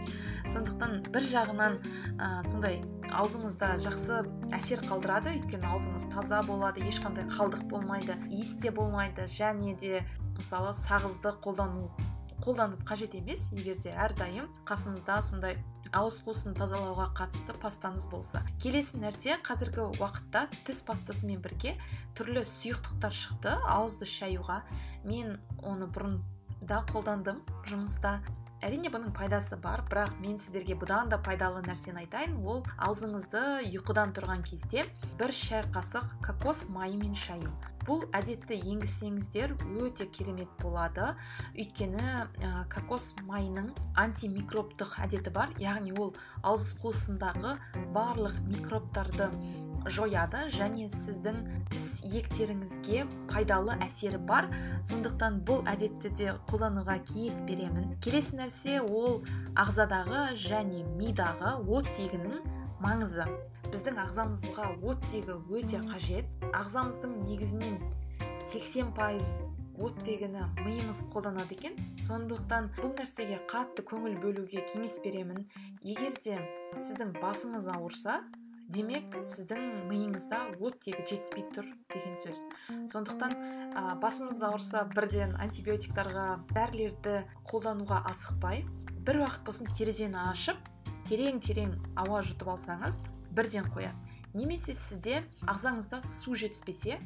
[0.53, 1.79] Сондықтан бір жағынан
[2.17, 4.21] ә, сондай аузыңызда жақсы
[4.57, 5.37] әсер қалдырады.
[5.39, 9.25] Өйткені аузыңыз таза болады ешқандай қалдық болмайды иіс те болмайды.
[9.29, 10.05] Және де
[10.37, 11.89] мысалы сағызды қолдану
[12.43, 15.57] қолданып қажет емес егер де әрдайым қасыңызда сондай
[15.95, 18.43] ауыз қуысын тазалауға қатысты пастаңыз болса.
[18.61, 21.75] Келесі нәрсе қазіргі уақытта тіс пастасымен бірге
[22.17, 24.61] түрлі сұйықтықтар шықты ауызды шаюға.
[25.03, 26.19] Мен оны бұрын
[26.61, 28.19] да қолдандым жұмыста.
[28.65, 32.37] Әрине бұның пайдасы бар бірақ мен сіздерге бұдан да пайдалы нәрсені айтайын.
[32.43, 34.85] Ол аузыңызды ұйқыдан тұрған кезде
[35.19, 37.51] бір шай қасық кокос майымен шаю
[37.87, 41.13] бұл әдетті енгізсеңіздер өте керемет болады.
[41.55, 45.55] Өйткені ә, кокос майының антимикробтық әдеті бар.
[45.57, 47.55] Яғни ол ауыз қуысындағы
[47.95, 49.31] барлық микробтарды
[49.87, 51.37] жояды және сіздің
[51.71, 54.49] тіс иектеріңізге пайдалы әсері бар.
[54.89, 57.93] Сондықтан бұл әдетті де қолдануға кеңес беремін.
[58.03, 59.21] Келесі нәрсе ол
[59.59, 62.41] ағзадағы және мидағы оттегінің
[62.83, 63.27] маңызы.
[63.69, 66.27] Біздің ағзамызға оттегі өте қажет.
[66.57, 67.79] Ағзамыздың негізінен
[68.49, 69.41] 80 пайыз
[69.79, 71.77] оттегіні миымыз қолданады екен.
[72.03, 75.45] Сондықтан бұл нәрсеге қатты көңіл бөлуге кеңес беремін.
[75.85, 76.35] Егер де
[76.75, 78.19] сіздің басыңыз ауырса
[78.69, 82.41] демек сіздің миыңызда оттегі жетіспей тұр деген сөз.
[82.91, 87.15] Сондықтан ә, басымыз ауырса бірден антибиотиктарға дәрілерді
[87.49, 88.63] қолдануға асықпай
[89.07, 90.61] бір уақыт болсын терезені ашып
[91.09, 93.01] терең терең ауа жұтып алсаңыз
[93.33, 93.97] бірден қояды.
[94.37, 96.99] Немесе сізде ағзаңызда су жетіспесе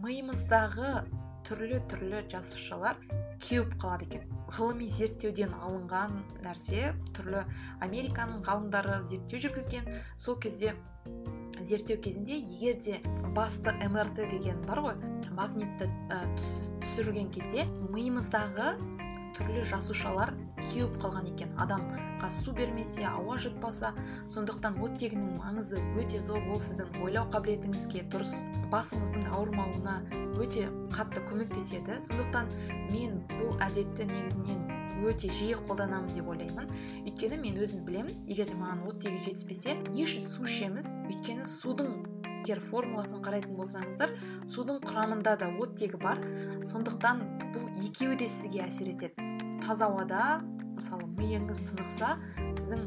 [0.00, 1.04] миымыздағы
[1.48, 3.00] түрлі түрлі жасушалар
[3.42, 4.24] кеуіп қалады екен.
[4.56, 7.44] Ғылыми зерттеуден алынған нәрсе түрлі
[7.86, 9.88] американың ғалымдары зерттеу жүргізген.
[10.18, 10.74] Сол кезде
[11.60, 13.00] зерттеу кезінде егер де
[13.36, 14.96] басты мрт деген бар ғой
[15.36, 15.88] магнитті
[16.84, 18.74] түсірген кезде миымыздағы
[19.40, 20.34] түрлі жасушалар
[20.70, 21.52] кеуіп қалған екен.
[21.60, 23.92] Адамға су бермесе ауа жұтпаса
[24.30, 26.42] сондықтан оттегінің маңызы өте зор.
[26.52, 28.34] Ол сіздің ойлау қабілетіңізге дұрыс
[28.72, 29.96] басыңыздың ауырмауына
[30.40, 31.98] өте қатты көмектеседі.
[32.06, 32.52] Сондықтан
[32.92, 34.62] мен бұл әдетті негізінен
[35.08, 36.70] өте жиі қолданамын деп ойлаймын.
[37.08, 40.92] Өйткені мен өзім білемін егер маған оттегі жетіспесе не үшін су ішеміз.
[41.08, 41.96] Өйткені судың
[42.42, 44.14] егер формуласын қарайтын болсаңыздар
[44.48, 46.20] судың құрамында да оттегі бар.
[46.68, 47.24] Сондықтан
[47.56, 49.29] бұл екеуі де сізге әсер етеді.
[49.60, 50.40] Таза ауада
[50.74, 52.14] мысалы миыңыз тынықса
[52.56, 52.86] сіздің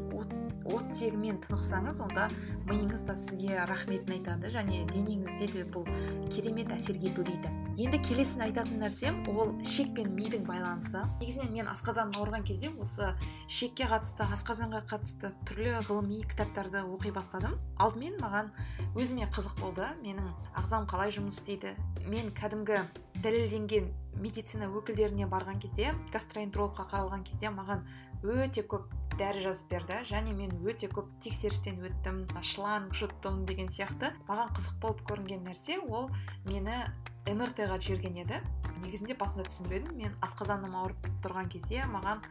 [0.64, 2.28] оттегімен тынықсаңыз онда
[2.68, 5.86] миыңыз да сізге рахметін айтады және денеңізде де бұл
[6.32, 7.52] керемет әсерге бөлейді.
[7.74, 11.02] Енді келесін айтатын нәрсем ол шек пен мидың байланысы.
[11.20, 13.10] Негізінен мен асқазаным ауырған кезде осы
[13.48, 17.58] шекке қатысты асқазанға қатысты түрлі ғылыми кітаптарды оқи бастадым.
[17.82, 18.52] Алдымен маған
[18.94, 19.90] өзіме қызық болды.
[20.04, 21.74] Менің ағзам қалай жұмыс істейді?
[22.06, 22.84] Мен кәдімгі
[23.24, 23.90] дәлелденген
[24.22, 27.82] медицина өкілдеріне барған кезде гастроэнтерологқа қаралған кезде маған
[28.24, 34.10] өте көп дәрі жазып берді және мен өте көп тексерістен өттім шланг жұттым деген сияқты.
[34.28, 36.08] Маған қызық болып көрінген нәрсе ол
[36.48, 36.80] мені
[37.28, 38.40] мрт-ға жіберген еді.
[38.84, 39.94] Негізінде басында түсінбедім.
[40.00, 42.24] Мен асқазаным ауырып тұрған кезде маған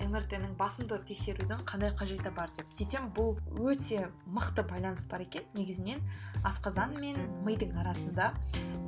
[0.00, 5.44] мрт ның басымды тексерудің қандай қажеті бар деп сөйтсем бұл өте мықты байланыс бар екен.
[5.54, 6.02] Негізінен
[6.44, 8.32] асқазан мен мидың арасында.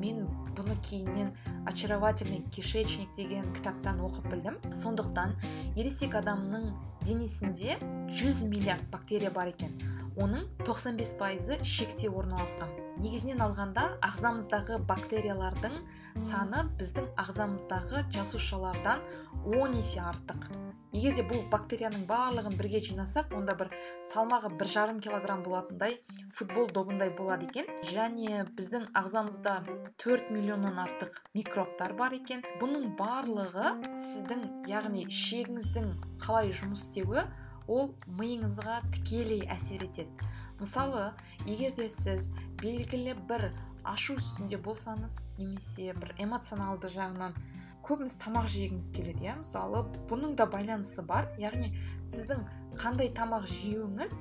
[0.01, 1.33] Мен бұны кейіннен
[1.67, 4.59] очаровательный кишечник деген кітаптан оқып білдім.
[4.83, 5.37] Сондықтан
[5.77, 6.73] ересек адамның
[7.05, 7.79] денесінде
[8.11, 9.73] 100 миллиард бактерия бар екен.
[10.17, 12.71] Оның 95 пайызы ішекте орналасқан.
[13.03, 15.75] Негізінен алғанда ағзамыздағы бактериялардың
[16.23, 19.03] саны біздің ағзамыздағы жасушалардан
[19.43, 20.47] 10 есе артық.
[20.95, 23.73] Егер де бұл бактерияның барлығын бірге жинасақ онда бір
[24.13, 25.97] салмағы бір жарым килограмм болатындай
[26.39, 27.67] футбол добындай болады екен.
[27.91, 29.57] Және біздің ағзамызда
[30.05, 32.45] 4 миллионнан артық микробтар бар екен.
[32.63, 35.91] Бұның барлығы сіздің яғни ішегіңіздің
[36.23, 37.27] қалай жұмыс істеуі
[37.67, 40.31] ол миыңызға тікелей әсер етеді.
[40.61, 41.11] Мысалы
[41.49, 42.31] егер де сіз
[42.63, 43.51] белгілі бір
[43.85, 47.35] ашу үстінде болсаңыз немесе бір эмоционалды жағынан
[47.85, 49.37] көбіміз тамақ жегіміз келеді иә?
[49.43, 51.29] Мысалы бұның да байланысы бар.
[51.41, 51.75] Яғни
[52.15, 52.47] сіздің
[52.81, 54.15] қандай тамақ жеуіңіз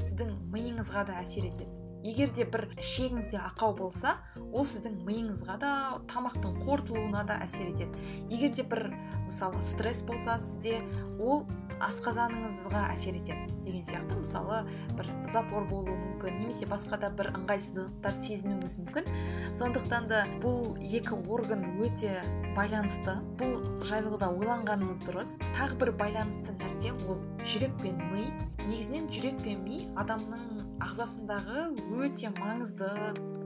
[0.00, 1.81] сіздің миыңызға да әсер етеді.
[2.02, 4.16] Егер де бір ішегіңізде ақау болса
[4.50, 5.72] ол сіздің миыңызға да
[6.10, 8.06] тамақтың қорытылуына да әсер етеді.
[8.30, 8.88] Егер де бір
[9.28, 10.82] мысалы стресс болса сізде
[11.20, 11.46] ол
[11.82, 14.18] асқазаныңызға әсер етеді деген сияқты.
[14.18, 14.62] Мысалы
[14.98, 19.10] бір запор болуы мүмкін немесе басқа да бір ыңғайсыздықтар сезінуіңіз мүмкін.
[19.58, 22.20] Сондықтан да бұл екі орган өте
[22.56, 23.18] байланысты.
[23.40, 25.38] Бұл жайлы да ойланғаныңыз дұрыс.
[25.56, 28.28] Тағы бір байланысты нәрсе ол жүрек пен ми.
[28.66, 31.68] Негізінен жүрек пен ми адамның ағзасындағы
[32.02, 32.88] өте маңызды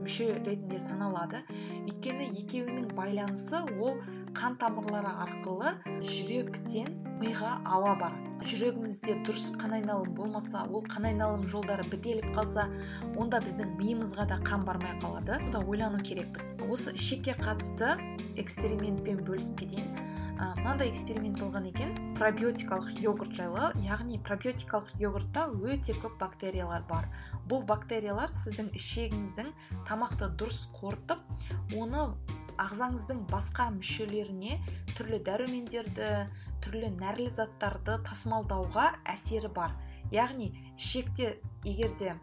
[0.01, 1.43] мүше ретінде саналады.
[1.83, 3.99] Өйткені екеуінің байланысы ол
[4.37, 6.89] қан тамырлары арқылы жүректен
[7.21, 8.23] миға ауа барады.
[8.47, 12.67] Жүрегімізде дұрыс қан айналым болмаса ол қан айналым жолдары бітеліп қалса
[13.17, 15.39] онда біздің миымызға да қан бармай қалады.
[15.53, 16.53] Да ойлану керекпіз.
[16.69, 17.97] Осы ішекке қатысты
[18.37, 19.89] экспериментпен бөлісіп кетейін.
[20.37, 21.93] Мынандай эксперимент болған екен.
[22.17, 27.07] Пробиотикалық йогурт жайлы яғни пробиотикалық йогуртта өте көп бактериялар бар.
[27.49, 29.51] Бұл бактериялар сіздің ішегіңіздің
[29.89, 31.23] тамақты дұрыс қорытып
[31.77, 32.07] оны
[32.57, 34.59] ағзаңыздың басқа мүшелеріне
[34.97, 36.11] түрлі дәрумендерді
[36.65, 39.75] түрлі нәрлі заттарды тасымалдауға әсері бар.
[40.11, 42.15] Яғни ішекте егерде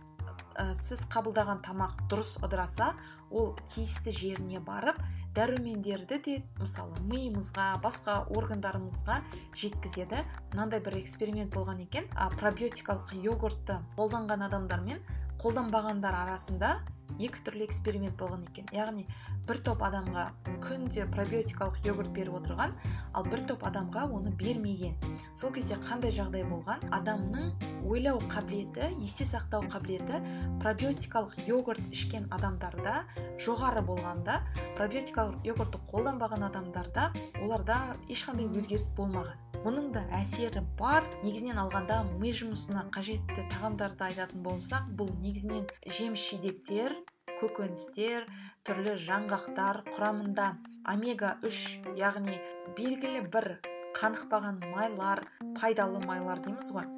[0.54, 2.94] ә, сіз қабылдаған тамақ дұрыс ыдыраса
[3.30, 4.98] ол тиісті жеріне барып
[5.34, 9.20] дәрумендерді де мысалы миымызға басқа органдарымызға
[9.58, 10.22] жеткізеді.
[10.52, 12.06] Мынандай бір эксперимент болған екен.
[12.14, 15.02] А пробиотикалық йогуртты қолданған адамдар мен
[15.42, 16.78] қолданбағандар арасында
[17.18, 18.66] екі түрлі эксперимент болған екен.
[18.74, 19.04] Яғни
[19.48, 20.24] бір топ адамға
[20.64, 22.74] күнде пробиотикалық йогурт беріп отырған
[23.14, 24.96] ал бір топ адамға оны бермеген.
[25.36, 26.82] Сол кезде қандай жағдай болған?
[26.94, 27.52] Адамның
[27.84, 30.22] ойлау қабілеті есте сақтау қабілеті
[30.64, 33.04] пробиотикалық йогурт ішкен адамдарда
[33.44, 34.40] жоғары болғанда
[34.78, 37.10] пробиотикалық йогуртты қолданбаған адамдарда
[37.44, 39.43] оларда ешқандай өзгеріс болмаған.
[39.64, 41.06] Мұның да әсері бар.
[41.24, 46.92] Негізінен алғанда ми жұмысына қажетті тағамдарды айтатын болсақ бұл негізінен жеміс жидектер
[47.40, 48.26] көкөністер
[48.68, 50.50] түрлі жаңғақтар құрамында.
[50.92, 52.36] Омега 3 яғни
[52.76, 53.48] белгілі бір
[53.96, 55.24] қанықпаған майлар
[55.56, 56.88] пайдалы майлар дейміз ғой.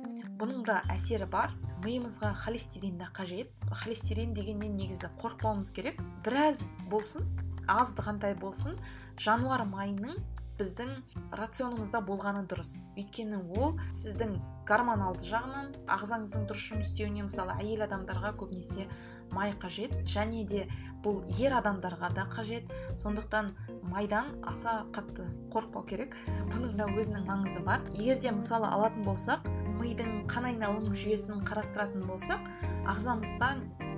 [0.40, 1.54] Бұның да әсері бар.
[1.84, 3.52] Миымызға холестерин да қажет.
[3.70, 6.00] Холестерин дегеннен негізі қорықпауымыз керек.
[6.24, 7.28] Біраз болсын
[7.70, 8.74] аздығандай болсын.
[9.22, 10.18] Жануар майының
[10.58, 10.92] біздің
[11.36, 12.76] рационымызда болғаны дұрыс.
[12.96, 14.38] Өйткені ол сіздің
[14.68, 18.86] гормоналды жағынан ағзаңыздың дұрыс жұмыс істеуіне мысалы әйел адамдарға көбінесе
[19.34, 20.66] май қажет және де
[21.04, 22.70] бұл ер адамдарға да қажет.
[23.02, 26.16] Сондықтан майдан аса қатты қорықпау керек.
[26.52, 27.84] Бұның да өзінің маңызы бар.
[27.92, 29.46] Егер де мысалы алатын болсақ
[29.80, 32.46] мидың қан айналым жүйесін қарастыратын болсақ
[32.88, 33.52] ағзамызда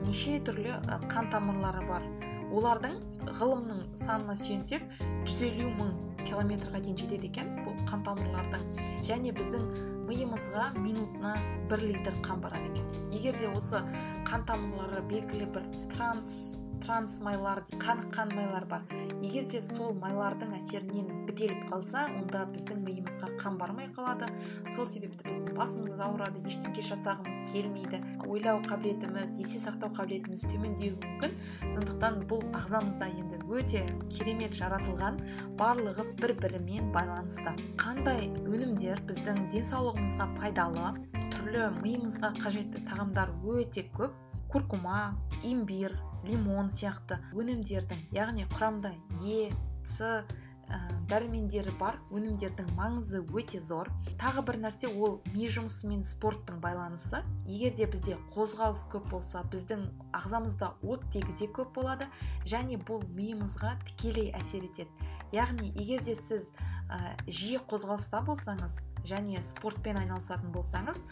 [0.07, 0.81] неше түрлі
[1.13, 2.05] қан тамырлары бар.
[2.49, 2.99] Олардың
[3.39, 4.85] ғылымның санына сүйенсек
[5.29, 8.65] 150 мың километрға дейін жетеді екен бұл қан тамырлардың
[9.09, 9.67] және біздің
[10.09, 11.35] миымызға минутына
[11.71, 12.87] бір литр қан барады екен.
[13.13, 13.83] Егер де осы
[14.29, 18.83] қан тамырлары белгілі бір транс транс майлар қаныққан майлар бар.
[19.23, 24.29] Егер де сол майлардың әсерінен бітеліп қалса онда біздің миымызға қан бармай қалады.
[24.75, 28.03] Сол себепті біздің басымыз ауырады ештеңке жасағымыз келмейді.
[28.29, 31.35] Ойлау қабілетіміз есте сақтау қабілетіміз төмендеуі мүмкін.
[31.75, 35.19] Сондықтан бұл ағзамызда енді өте керемет жаратылған
[35.59, 37.57] барлығы бір бірімен байланысты.
[37.81, 40.95] Қандай өнімдер біздің денсаулығымызға пайдалы
[41.35, 44.15] түрлі миымызға қажетті тағамдар өте көп.
[44.49, 49.49] Куркума имбирь лимон сияқты өнімдердің яғни құрамында е
[49.87, 50.25] с
[50.69, 53.89] ә, дәрумендері бар өнімдердің маңызы өте зор.
[54.21, 57.23] Тағы бір нәрсе ол ми жұмысы мен спорттың байланысы.
[57.47, 62.11] Егер де бізде қозғалыс көп болса біздің ағзамызда оттегі де көп болады
[62.45, 64.91] және бұл миымызға тікелей әсер етеді.
[65.33, 66.51] Яғни егер де сіз
[66.89, 71.03] ә, жиі қозғалыста болсаңыз және спортпен айналысатын болсаңыз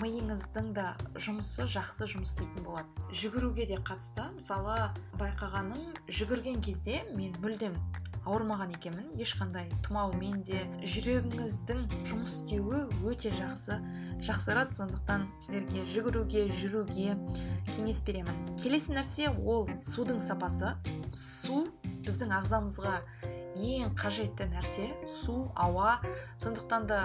[0.00, 2.88] миыңыздың да жұмысы жақсы жұмыс істейтін болады.
[3.12, 4.24] Жүгіруге де қатысты.
[4.38, 7.76] Мысалы байқағаным жүгірген кезде мен мүлдем
[8.24, 9.10] ауырмаған екенмін.
[9.20, 13.78] Ешқандай тұмаумен де жүрегіңіздің жұмыс істеуі өте жақсы
[14.24, 14.78] жақсарады.
[14.78, 17.18] Сондықтан сіздерге жүгіруге жүруге
[17.74, 18.40] кеңес беремін.
[18.62, 20.72] Келесі нәрсе ол судың сапасы.
[21.12, 21.66] Су
[22.06, 23.00] біздің ағзамызға
[23.62, 24.88] ең қажетті нәрсе
[25.22, 26.00] су ауа.
[26.42, 26.98] Сондықтан да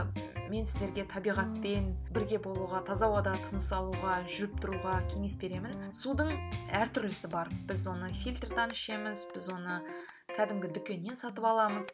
[0.50, 5.92] мен сіздерге табиғатпен бірге болуға таза ауада тыныс алуға жүріп тұруға кеңес беремін.
[5.94, 6.34] Судың
[6.82, 7.52] әртүрлісі бар.
[7.70, 9.82] Біз оны фильтрдан ішеміз біз оны
[10.36, 11.90] кәдімгі дүкеннен сатып аламыз.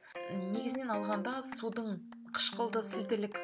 [0.53, 1.97] Негізінен алғанда судың
[2.33, 3.39] қышқылды сілтілік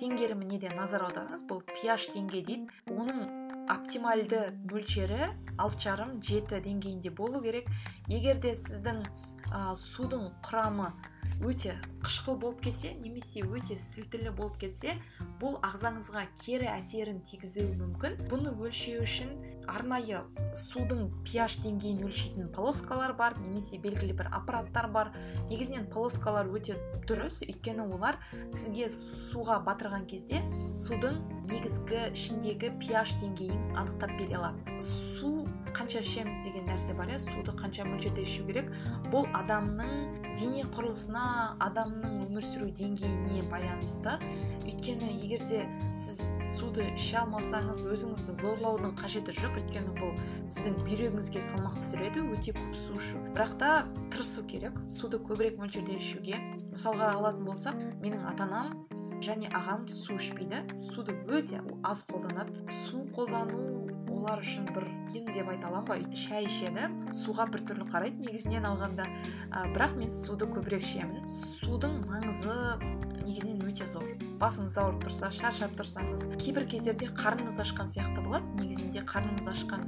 [0.00, 1.46] теңгеріміне де назар аударыңыз.
[1.48, 2.68] Бұл ph деңгей дейді.
[2.92, 3.26] Оның
[3.72, 7.68] оптимальды мөлшері алты жарым жеті деңгейінде болу керек.
[8.08, 9.04] Егер де сіздің
[9.50, 10.92] ә, судың құрамы
[11.42, 14.96] өте қышқыл болып кетсе немесе өте сілтілі болып кетсе
[15.40, 18.18] бұл ағзаңызға кері әсерін тигізуі мүмкін.
[18.30, 19.32] Бұны өлшеу үшін
[19.70, 20.22] арнайы
[20.58, 25.12] судың ph деңгейін өлшейтін полоскалар бар немесе белгілі бір аппараттар бар.
[25.50, 28.18] Негізінен полоскалар өте дұрыс өйткені олар
[28.54, 28.90] сізге
[29.32, 30.42] суға батырған кезде
[30.78, 34.78] судың негізгі ішіндегі ph деңгейін анықтап бере алады.
[34.82, 37.18] Су қанша ішеміз деген нәрсе бар иә?
[37.22, 38.68] Суды қанша мөлшерде ішу керек?
[39.08, 41.22] Бұл адамның дене құрылысына
[41.62, 44.14] адамның өмір сүру деңгейіне байланысты.
[44.62, 46.22] Өйткені егер де сіз
[46.54, 49.58] суды іше алмасаңыз өзіңізді зорлаудың қажеті жоқ.
[49.62, 50.14] Өйткені бұл
[50.54, 53.22] сіздің бүйрегіңізге салмақ түсіреді өте көп су ішу.
[53.34, 53.70] Бірақ та
[54.14, 56.40] тырысу керек суды көбірек мөлшерде ішуге.
[56.72, 58.74] Мысалға алатын болсақ менің ата анам
[59.22, 60.64] және ағам су ішпейді.
[60.94, 62.64] Суды өте аз қолданады.
[62.86, 63.81] Су қолдану
[64.22, 64.84] олар үшін бір
[65.18, 66.86] ен деп айта аламын ба шай ішеді
[67.24, 69.08] суға біртүрлі қарайды негізінен алғанда.
[69.74, 71.26] Бірақ мен суды көбірек ішемін.
[71.58, 72.54] Судың маңызы
[73.26, 74.06] негізінен өте зор.
[74.38, 78.46] Басыңыз ауырып тұрса шаршап тұрсаңыз кейбір кездерде қарныңыз ашқан сияқты болады.
[78.62, 79.82] Негізінде қарныңыз ашқан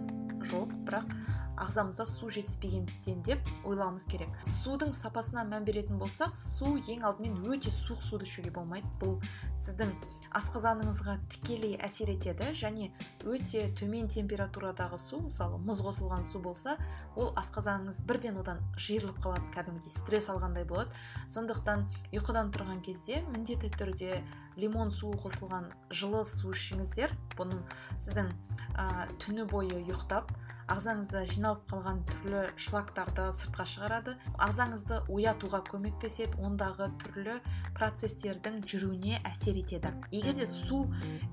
[0.51, 1.14] жоқ бірақ
[1.55, 4.35] ағзамызда су жетіспегендіктен деп ойлауымыз керек.
[4.64, 8.91] Судың сапасына мән беретін болсақ су ең алдымен өте суық суды ішуге болмайды.
[8.99, 9.20] Бұл
[9.62, 9.95] сіздің
[10.35, 12.91] асқазаныңызға тікелей әсер етеді және
[13.24, 16.76] өте төмен температурадағы су мысалы мұз қосылған су болса
[17.16, 20.91] ол асқазаныңыз бірден одан жиырылып қалады кәдімгідей стресс алғандай болады.
[21.30, 24.22] Сондықтан ұйқыдан тұрған кезде міндетті түрде
[24.57, 27.14] лимон суы қосылған жылы су ішіңіздер.
[27.39, 27.62] Бұның
[28.03, 28.30] сіздің
[28.74, 30.30] ә, түні бойы ұйықтап
[30.73, 34.15] ағзаңызда жиналып қалған түрлі шлактарды сыртқа шығарады.
[34.47, 37.37] Ағзаңызды оятуға көмектеседі ондағы түрлі
[37.77, 39.93] процестердің жүруіне әсер етеді.
[40.15, 40.85] Егер де су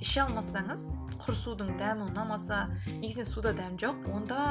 [0.02, 0.90] іше алмасаңыз
[1.22, 4.42] құр судың дәмі ұнамаса негізінен суда дәм жоқ онда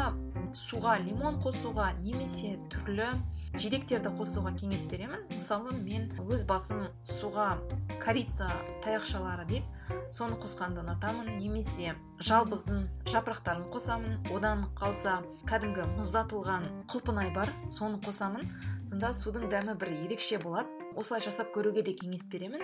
[0.56, 3.12] суға лимон қосуға немесе түрлі
[3.58, 5.24] жидектерді қосуға кеңес беремін.
[5.32, 7.56] Мысалы мен өз басым суға
[8.02, 8.50] корица
[8.84, 14.20] таяқшалары дейді соны қосқанды ұнатамын немесе жалбыздың жапырақтарын қосамын.
[14.34, 15.20] Одан қалса
[15.50, 18.46] кәдімгі мұздатылған құлпынай бар соны қосамын.
[18.90, 20.70] Сонда судың дәмі бір ерекше болады.
[20.96, 22.62] Осылай жасап көруге де кеңес беремін.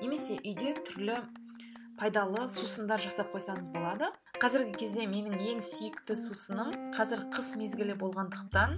[0.00, 1.22] Немесе үйде түрлі
[1.98, 4.12] пайдалы сусындар жасап қойсаңыз болады.
[4.38, 8.76] Қазіргі кезде менің ең сүйікті сусыным қазір қыс мезгілі болғандықтан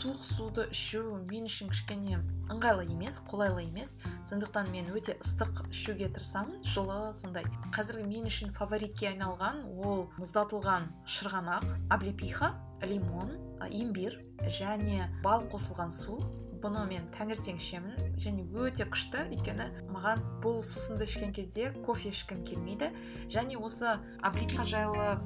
[0.00, 2.18] суық суды ішу мен үшін кішкене
[2.52, 3.96] ыңғайлы емес қолайлы емес.
[4.30, 6.62] Сондықтан мен өте ыстық ішуге тырысамын.
[6.66, 7.46] Жылы сондай.
[7.74, 13.36] Қазіргі мен үшін фаворитке айналған ол мұздатылған шырғанақ облепиха лимон
[13.70, 16.18] имбирь және бал қосылған су.
[16.56, 19.26] Бұны мен таңертең ішемін және өте күшті.
[19.28, 22.88] Өйткені маған бұл сусынды ішкен кезде кофе ішкім келмейді.
[23.28, 25.18] Және осы облипиха жайлы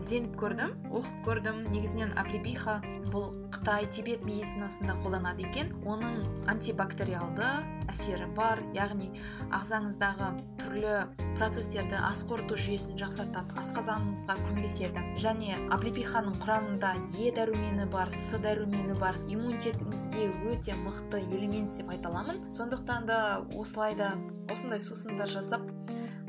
[0.00, 1.60] ізденіп көрдім оқып көрдім.
[1.70, 2.80] Негізінен облепиха
[3.12, 5.74] бұл қытай тибет медицинасында қолданады екен.
[5.84, 7.46] Оның антибактериалды
[7.90, 9.10] әсері бар яғни
[9.54, 10.30] ағзаңыздағы
[10.60, 10.96] түрлі
[11.38, 15.04] процестерді ас қорыту жүйесін жақсартады асқазаныңызға көмектеседі.
[15.20, 19.18] Және облепиханың құрамында е дәрумені бар с дәрумені бар.
[19.28, 22.44] Иммунитетіңізге өте мықты элемент деп айта аламын.
[22.52, 23.20] Сондықтан да
[23.54, 24.14] осылай да
[24.50, 25.66] осындай сусындар жасап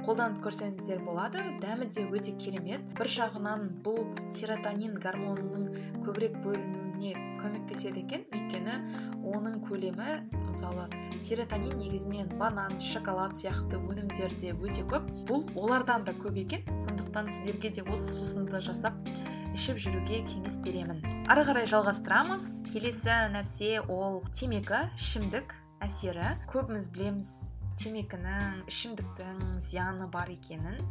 [0.05, 1.43] қолданып көрсеңіздер болады.
[1.61, 2.83] Дәмі де өте керемет.
[2.97, 4.01] Бір жағынан бұл
[4.33, 8.25] серотонин гормонының көбірек бөлінуіне көмектеседі екен.
[8.33, 8.77] Өйткені
[9.21, 10.87] оның көлемі мысалы
[11.21, 15.05] серотонин негізінен банан шоколад сияқты өнімдерде өте көп.
[15.29, 16.65] Бұл олардан да көп екен.
[16.87, 18.97] Сондықтан сіздерге де осы сусынды жасап
[19.53, 21.05] ішіп жүруге кеңес беремін.
[21.29, 22.49] Ары қарай жалғастырамыз.
[22.71, 26.37] Келесі нәрсе ол темекі ішімдік әсері.
[26.49, 30.81] Көбіміз білеміз темекінің ішімдіктің зияны бар екенін.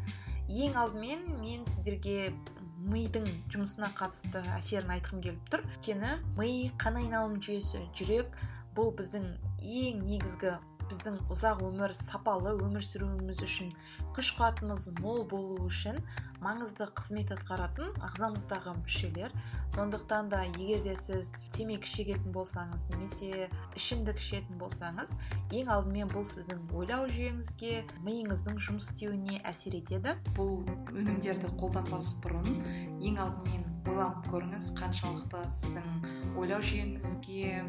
[0.51, 2.33] Ең алдымен мен сіздерге
[2.81, 5.67] мидың жұмысына қатысты әсерін айтқым келіп тұр.
[5.77, 8.41] өйткені ми қан айналым жүйесі жүрек
[8.77, 9.27] бұл біздің
[9.61, 10.57] ең негізгі
[10.91, 13.71] біздің ұзақ өмір сапалы өмір сүруіміз үшін
[14.17, 16.01] күш қуатымыз мол болу үшін
[16.43, 19.35] маңызды қызмет атқаратын ағзамыздағы мүшелер.
[19.75, 25.13] Сондықтан да егер де сіз темекі шегетін болсаңыз немесе ішімдік ішетін болсаңыз
[25.53, 27.75] ең алдымен бұл сіздің ойлау жүйеңізге
[28.07, 30.17] миыңыздың жұмыс істеуіне әсер етеді.
[30.39, 30.65] Бұл
[30.95, 32.57] өнімдерді қолданбас бұрын
[33.05, 37.65] ең алдымен ойланып көріңіз қаншалықты сіздің ойлау жүйеңізге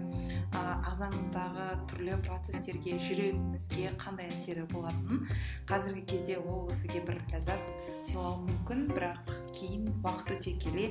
[0.59, 5.25] ағзаңыздағы түрлі процестерге жүрегіңізге қандай әсері болатынын
[5.69, 10.87] қазіргі кезде ол сізге бір ләззат сыйлауы мүмкін бірақ кейін уақыт өте келе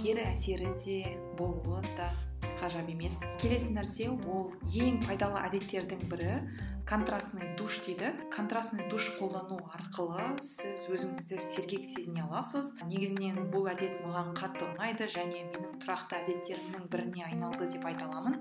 [0.00, 0.98] кері әсері де
[1.38, 2.12] болуы да
[2.60, 3.20] ғажап емес.
[3.40, 6.34] Келесі нәрсе ол ең пайдалы әдеттердің бірі
[6.90, 8.10] контрастный душ дейді.
[8.34, 12.72] Контрастный душ қолдану арқылы сіз өзіңізді сергек сезіне аласыз.
[12.88, 18.40] Негізінен бұл әдет маған қатты ұнайды және менің тұрақты әдеттерімнің біріне айналды деп айта аламын.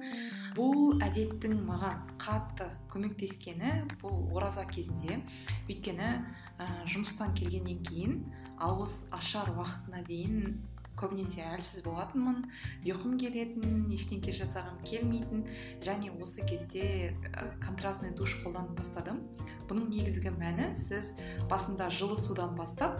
[0.57, 5.21] Бұл әдеттің маған қатты көмектескені бұл ораза кезінде.
[5.69, 6.09] Өйткені
[6.57, 8.23] ә, жұмыстан келгеннен кейін
[8.57, 10.57] ауыз ашар уақытына дейін
[10.99, 12.43] көбінесе әлсіз болатынмын
[12.85, 15.45] ұйқым келетін ештеңке жасағым келмейтін
[15.85, 17.15] және осы кезде
[17.63, 19.21] контрастный душ қолданып бастадым.
[19.69, 21.13] Бұның негізгі мәні сіз
[21.49, 22.99] басында жылы судан бастап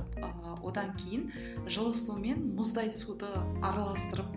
[0.63, 1.29] одан кейін
[1.67, 3.29] жылы су мен мұздай суды
[3.61, 4.35] араластырып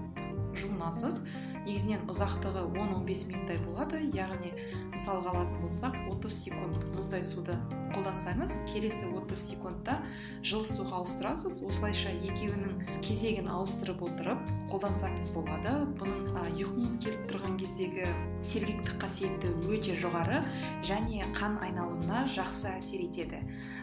[0.58, 1.22] жуынасыз.
[1.62, 4.00] Негізінен ұзақтығы 10-15 минуттай болады.
[4.16, 4.50] Яғни
[4.90, 7.54] мысалға алатын болсақ 30 секунд мұздай суды
[7.95, 9.99] қолдансаңыз келесі 30 секундта
[10.45, 11.61] жылы суға ауыстырасыз.
[11.66, 15.74] Осылайша екеуінің кезегін ауыстырып отырып қолдансаңыз болады.
[16.01, 18.09] Бұның ұйқыңыз келіп тұрған кездегі
[18.47, 20.40] сергектік қасиеті өте жоғары
[20.86, 23.43] және қан айналымына жақсы әсер етеді.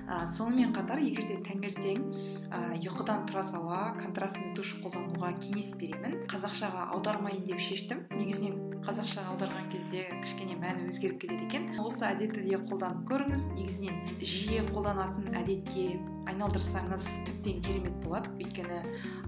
[0.10, 2.02] Ә, сонымен қатар егер де таңертең
[2.50, 6.24] ә, ұйқыдан тұра сала контрастный душ қолдануға кеңес беремін.
[6.32, 8.08] Қазақшаға аудармайын деп шештім.
[8.18, 11.68] Негізінен қазақшаға аударған кезде кішкене мәні өзгеріп кетеді екен.
[11.84, 13.44] Осы әдетті де қолданып көріңіз.
[13.54, 16.00] Негізінен жиі қолданатын әдетке
[16.32, 18.34] айналдырсаңыз тіптен керемет болады.
[18.42, 18.80] Өйткені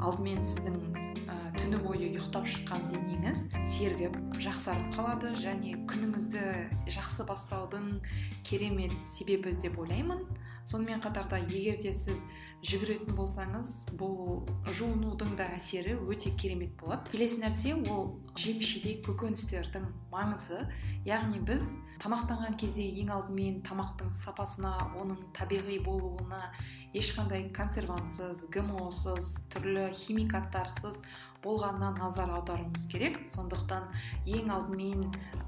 [0.02, 0.80] алдымен сіздің
[1.60, 3.44] түні бойы ұйықтап шыққан денеңіз
[3.76, 6.46] сергіп жақсарып қалады және күніңізді
[6.98, 8.00] жақсы бастаудың
[8.48, 10.26] керемет себебі деп ойлаймын.
[10.66, 12.26] Сонымен қатарда егер де сіз
[12.62, 17.10] жүгіретін болсаңыз бұл жуынудың да әсері өте керемет болады.
[17.10, 20.68] Келесі нәрсе ол жеміс жидек көкөністердің маңызы.
[21.08, 26.52] Яғни біз тамақтанған кезде ең алдымен тамақтың сапасына оның табиғи болуына
[26.98, 31.02] ешқандай консервантсыз гмосыз түрлі химикаттарсыз
[31.42, 33.18] болғанына назар аударуымыз керек.
[33.30, 33.90] Сондықтан
[34.30, 35.08] ең алдымен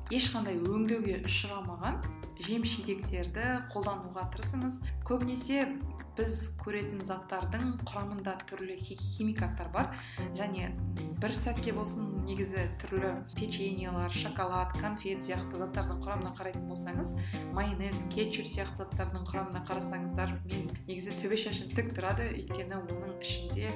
[0.09, 2.01] ешқандай өңдеуге ұшырамаған
[2.41, 4.82] жеміс жидектерді қолдануға тырысыңыз.
[5.05, 5.68] Көбінесе
[6.18, 9.89] біз көретін заттардың құрамында түрлі химикаттар бар.
[10.38, 10.70] Және
[11.24, 17.14] бір сәтке болсын негізі түрлі печеньелар шоколад конфет сияқты заттардың құрамына қарайтын болсаңыз
[17.55, 22.30] майонез кетчуп сияқты заттардың құрамына қарасаңыздар мен негізі төбе шашым тік тұрады.
[22.34, 23.72] Өйткені оның ішінде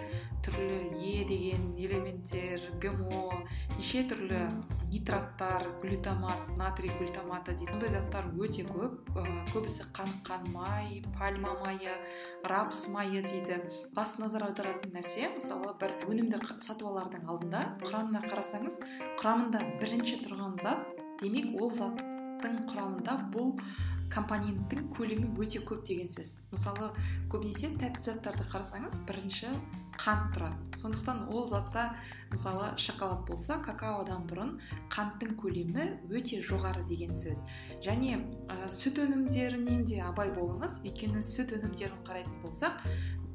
[0.46, 3.42] түрлі е деген элементтер гмо
[3.78, 4.44] неше түрлі
[4.92, 9.12] нитраттар глютамат натрий глютаматы дейді бұндай заттар өте көп.
[9.18, 11.96] Ә, көбісі қаныққан май пальма майы
[12.48, 13.60] рапс майы дейді.
[13.96, 18.80] Басты назар аударатын нәрсе мысалы бір өнімді сатып алардың алдында құрамына қарасаңыз
[19.22, 23.56] құрамында бірінші тұрған зат демек ол заттың құрамында бұл
[24.14, 26.38] компоненттің көлемі өте көп деген сөз.
[26.52, 26.92] Мысалы
[27.32, 29.52] көбінесе тәтті заттарды қарасаңыз бірінші
[29.98, 30.78] қант тұрады.
[30.78, 31.90] Сондықтан ол затта
[32.32, 34.56] мысалы шоколад болса какаодан бұрын
[34.94, 37.44] қанттың көлемі өте жоғары деген сөз.
[37.84, 40.82] Және ә, сүт өнімдерінен де абай болыңыз.
[40.86, 42.86] Өйткені сүт өнімдерін қарайтын болсақ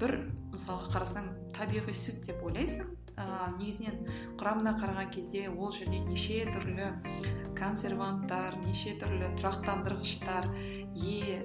[0.01, 0.19] бір
[0.55, 4.03] мысалға қарасаң табиғи сүт деп ойлайсың ә, негізінен
[4.41, 6.91] құрамына қараған кезде ол жерде неше түрлі
[7.59, 10.49] консерванттар неше түрлі тұрақтандырғыштар
[10.99, 11.43] е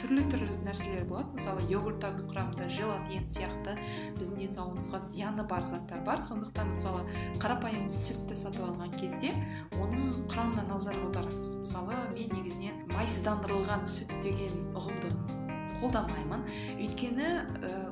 [0.00, 1.34] түрлі түрлі нәрселер болады.
[1.36, 3.74] Мысалы йогурттардың құрамында желатин сияқты
[4.16, 6.22] біздің денсаулығымызға зияны бар заттар бар.
[6.24, 7.04] Сондықтан мысалы
[7.42, 9.34] қарапайым сүтті сатып алған кезде
[9.76, 15.39] оның құрамына назар аударыңыз мысалы мен негізінен майсыздандырылған сүт деген ұғымды
[15.80, 16.44] қолдамаймын
[16.76, 17.30] өйткені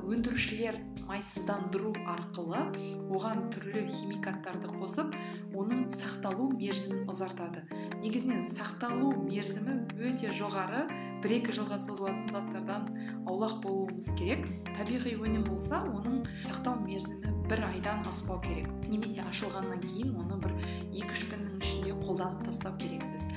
[0.05, 0.77] өндірушілер
[1.09, 2.61] майсыздандыру арқылы
[3.09, 5.15] оған түрлі химикаттарды қосып
[5.57, 7.65] оның сақталу мерзімін ұзартады.
[8.03, 10.87] Негізінен сақталу мерзімі өте жоғары.
[11.19, 12.85] бір екі жылға созылатын заттардан
[13.27, 14.45] аулақ болуымыз керек.
[14.77, 18.69] Табиғи өнім болса оның сақтау мерзімі бір айдан аспау керек.
[18.87, 20.53] Немесе ашылғаннан кейін оны бір
[20.93, 23.27] екі үш күннің ішінде қолданып тастау керексіз.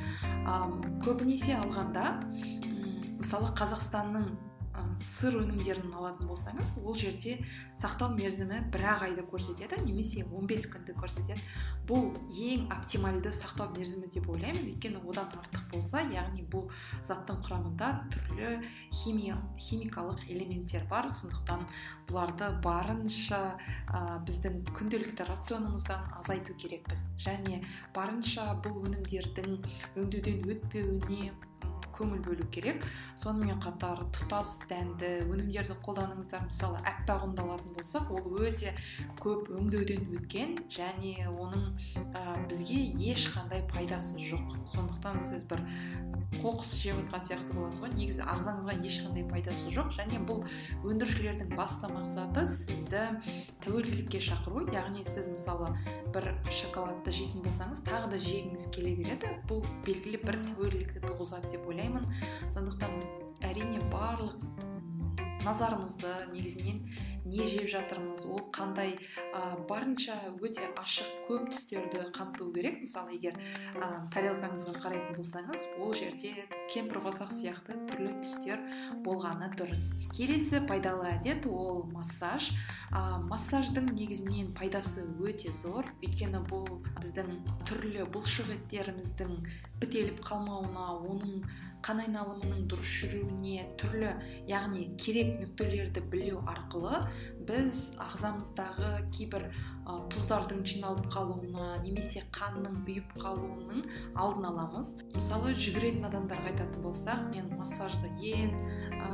[1.02, 2.22] Көбінесе алғанда
[3.22, 4.32] мысалы қазақстанның
[5.02, 7.36] сыр өнімдерін алатын болсаңыз ол жерде
[7.80, 11.40] сақтау мерзімі бір ақ айды көрсетеді немесе 15 күнді көрсетеді.
[11.88, 14.70] Бұл ең оптимальды сақтау мерзімі деп ойлаймын.
[14.72, 16.70] Өйткені одан артық болса яғни бұл
[17.08, 18.52] заттың құрамында түрлі
[19.02, 21.10] химия, химикалық элементтер бар.
[21.10, 21.66] Сондықтан
[22.08, 23.42] бұларды барынша
[23.88, 27.08] ә, біздің күнделікті рационымыздан азайту керекпіз.
[27.20, 27.62] Және
[27.96, 29.58] барынша бұл өнімдердің
[29.96, 31.32] өңдеуден өтпеуіне
[31.92, 32.84] көңіл бөлу керек.
[33.18, 36.46] Сонымен қатар тұтас дәнді өнімдерді қолданыңыздар.
[36.48, 38.72] Мысалы аппақ ұнды алатын болсақ ол өте
[39.20, 41.68] көп өңдеуден өткен және оның
[42.16, 42.80] ә, бізге
[43.12, 44.56] ешқандай пайдасы жоқ.
[44.72, 45.62] Сондықтан сіз бір
[46.42, 47.92] қоқыс жеп жатқан сияқты боласыз ғой.
[47.94, 50.42] Негізі ағзаңызға ешқандай пайдасы жоқ және бұл
[50.88, 53.04] өндірушілердің басты мақсаты сізді
[53.66, 54.64] тәуелділікке шақыру.
[54.72, 55.70] Яғни сіз мысалы
[56.14, 59.32] бір шоколадты жейтін болсаңыз тағы да жегіңіз келе береді.
[59.48, 62.08] Бұл белгілі бір тәуелділікті туғызады деп ойлаймын.
[62.54, 62.98] Сондықтан
[63.46, 64.36] әрине барлық
[65.42, 66.84] назарымызды негізінен
[67.32, 68.98] не жеп жатырмыз ол қандай
[69.32, 72.82] ә, барынша өте ашық көп түстерді қамту керек.
[72.84, 73.38] Мысалы егер
[73.74, 78.60] ә, тарелкаңызға қарайтын болсаңыз ол жерде кемпір қосақ сияқты түрлі түстер
[79.06, 79.88] болғаны дұрыс.
[80.12, 82.52] Келесі пайдалы әдет ол массаж.
[82.92, 85.88] Ә, массаждың негізінен пайдасы өте зор.
[86.04, 86.68] Өйткені бұл
[87.00, 89.38] біздің түрлі бұлшық еттеріміздің
[89.80, 91.46] бітеліп қалмауына оның
[91.82, 94.12] қан айналымының дұрыс жүруіне түрлі
[94.48, 97.00] яғни керек нүктелерді білу арқылы
[97.48, 103.82] біз ағзамыздағы кейбір ә, тұздардың жиналып қалуына немесе қанның ұйып қалуының
[104.14, 104.94] алдын аламыз.
[105.16, 108.54] Мысалы жүгіретін адамдарға айтатын болсақ мен массажды ең
[108.94, 109.10] ә,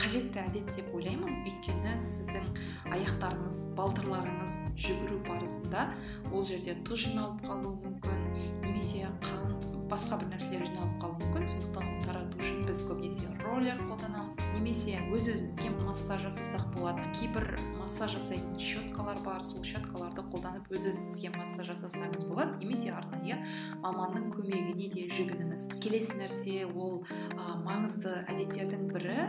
[0.00, 1.42] қажетті әдет деп ойлаймын.
[1.50, 2.48] Өйткені сіздің
[2.96, 5.90] аяқтарыңыз балтырларыңыз жүгіру барысында
[6.32, 8.24] ол жерде тұз жиналып қалуы мүмкін
[8.64, 11.46] немесе қан басқа бір нәрселер жиналып қалуы мүмкін.
[11.50, 14.38] Сондықтан тарату үшін біз көбінесе роллер қолданамыз.
[14.54, 17.02] Немесе өз өзімізге массаж жасасақ болады.
[17.18, 17.46] Кейбір
[17.80, 19.42] массаж жасайтын щеткалар бар.
[19.44, 22.60] Сол щеткаларды қолданып өз өзіңізге массаж жасасаңыз болады.
[22.62, 23.40] Немесе арнайы
[23.82, 25.66] маманның көмегіне де жүгініңіз.
[25.82, 27.02] Келесі нәрсе ол
[27.34, 29.26] ә, маңызды әдеттердің бірі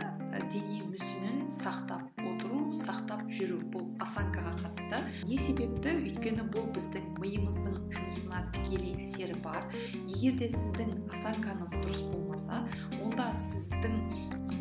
[0.52, 3.58] дене мүсінін сақтап отыру сақтап жүру.
[3.72, 5.02] Бұл осанкаға қатысты.
[5.28, 5.96] Не себепті?
[5.98, 9.68] Өйткені бұл біздің миымыздың жұмысына тікелей әсері бар.
[10.06, 12.62] Егер де сіздің осанкаңыз дұрыс болмаса
[13.02, 13.98] онда сіздің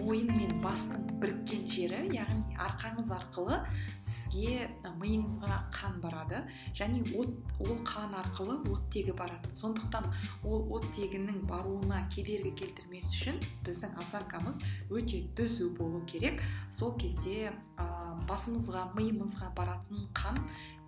[0.02, 3.60] мойын мен бастың біріккен жері яғни арқаңыз арқылы
[4.02, 4.70] сізге
[5.02, 6.42] миыңызға қан барады.
[6.78, 9.52] Және от, ол қан арқылы оттегі барады.
[9.58, 10.08] Сондықтан
[10.44, 16.42] ол оттегінің баруына кедергі келтірмес үшін біздің осанкамыз өте түзу болу керек.
[16.70, 17.88] Сол кезде ә,
[18.30, 20.40] басымызға миымызға баратын қан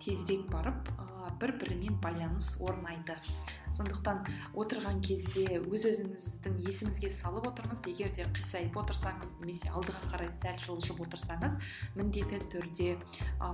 [0.04, 0.94] тезірек барып
[1.40, 3.16] бір бірімен байланыс орнайды.
[3.74, 4.20] Сондықтан
[4.54, 7.80] отырған кезде өз өзіңіздің есіңізге салып отырыңыз.
[7.90, 11.56] Егер де қисайып отырсаңыз немесе алдыға қарай сәл жылжып отырсаңыз
[11.98, 12.86] міндетті түрде
[13.42, 13.48] ә,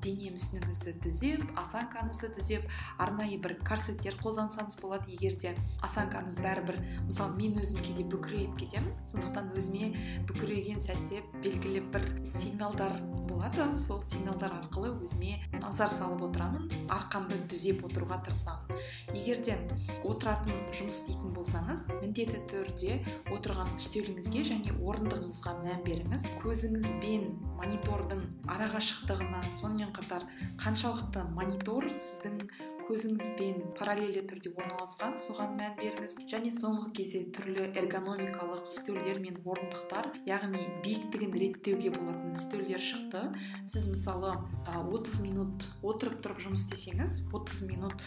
[0.00, 2.64] дене мүсініңізді түзеп осанкаңызды түзеп
[3.04, 5.12] арнайы бір корсеттер қолдансаңыз болады.
[5.12, 5.52] Егер де
[5.84, 6.80] осанкаңыз бәрібір
[7.10, 8.96] мысалы мен өзім кейде бүкірейіп кетемін.
[9.12, 9.92] Сондықтан өзіме
[10.30, 12.96] бүкірейген сәтте белгілі бір сигналдар
[13.28, 13.68] болады.
[13.84, 18.80] Сол сигналдар арқылы өзіме назар салып отырамын арқамды түзеп отыруға тырысамын.
[19.16, 19.56] Егер де
[20.04, 22.98] отыратын жұмыс істейтін болсаңыз міндетті түрде
[23.34, 26.28] отырған үстеліңізге және орындығыңызға мән беріңіз.
[26.44, 27.28] Көзіңіз бен
[27.58, 28.24] монитордың
[28.54, 30.26] арақашықтығына сонымен қатар
[30.62, 32.42] қаншалықты монитор сіздің
[32.86, 36.16] көзіңізбен параллельді түрде орналасқан соған мән беріңіз.
[36.30, 43.24] Және соңғы кезде түрлі эргономикалық үстелдер мен орындықтар яғни биіктігін реттеуге болатын үстелдер шықты.
[43.66, 44.36] Сіз мысалы
[44.70, 48.06] 30 минут отырып тұрып жұмыс істесеңіз 30 минут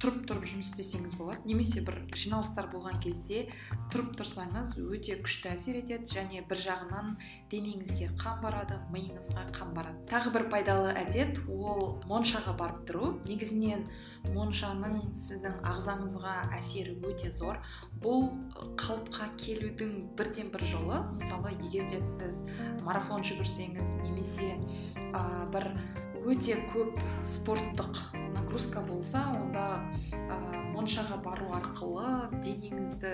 [0.00, 1.42] тұрып тұрып жұмыс істесеңіз болады.
[1.48, 3.42] Немесе бір жиналыстар болған кезде
[3.92, 7.12] тұрып тұрсаңыз өте күшті әсер етеді және бір жағынан
[7.52, 10.00] денеңізге қан барады миыңызға қан барады.
[10.10, 13.12] Тағы бір пайдалы әдет ол моншаға барып тұру.
[13.28, 13.86] Негізінен
[14.32, 17.60] моншаның сіздің ағзаңызға әсері өте зор.
[18.00, 18.30] Бұл
[18.80, 21.02] қалыпқа келудің бірден бір жолы.
[21.18, 22.42] Мысалы егер де сіз
[22.86, 24.54] марафон жүгірсеңіз немесе
[25.12, 25.72] ә, бір
[26.26, 26.98] өте көп
[27.28, 28.00] спорттық
[28.34, 29.66] нагрузка болса онда
[30.12, 30.36] ә,
[30.74, 33.12] моншаға бару арқылы денеңізді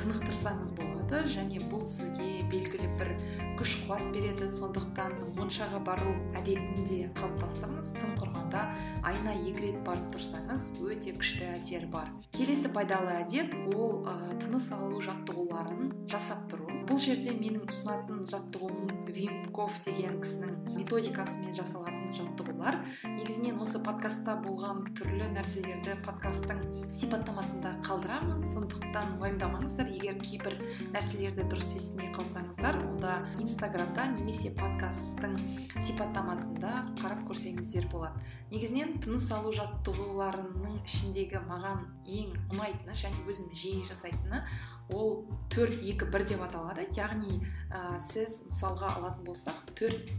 [0.00, 3.12] тынықтырсаңыз болады және бұл сізге белгілі бір
[3.58, 4.48] күш қуат береді.
[4.50, 8.64] Сондықтан моншаға бару әдетін де қалыптастырыңыз тым құрғанда
[9.06, 12.12] айына екі рет барып тұрсаңыз өте күшті әсері бар.
[12.36, 16.69] Келесі пайдалы әдет ол ә, тыныс алу жаттығуларын жасап тұру.
[16.90, 22.80] Бұл жерде менің ұсынатын жаттығуым вим коф деген кісінің методикасымен жасалатын жаттығулар.
[23.14, 26.64] Негізінен осы подкастта болған түрлі нәрселерді подкасттың
[26.98, 28.42] сипаттамасында қалдырамын.
[28.50, 29.92] Сондықтан уайымдамаңыздар.
[30.00, 30.56] Егер кейбір
[30.90, 35.38] нәрселерді дұрыс естімей қалсаңыздар онда инстаграмда немесе подкасттың
[35.78, 38.18] сипаттамасында қарап көрсеңіздер болады.
[38.50, 44.42] Негізінен тыныс алу жаттығуларының ішіндегі маған ең ұнайтыны және өзім жиі жасайтыны
[44.94, 46.86] ол төрт екі бір деп аталады.
[46.96, 50.12] Яғни ә, сіз мысалға алатын болсақ төрт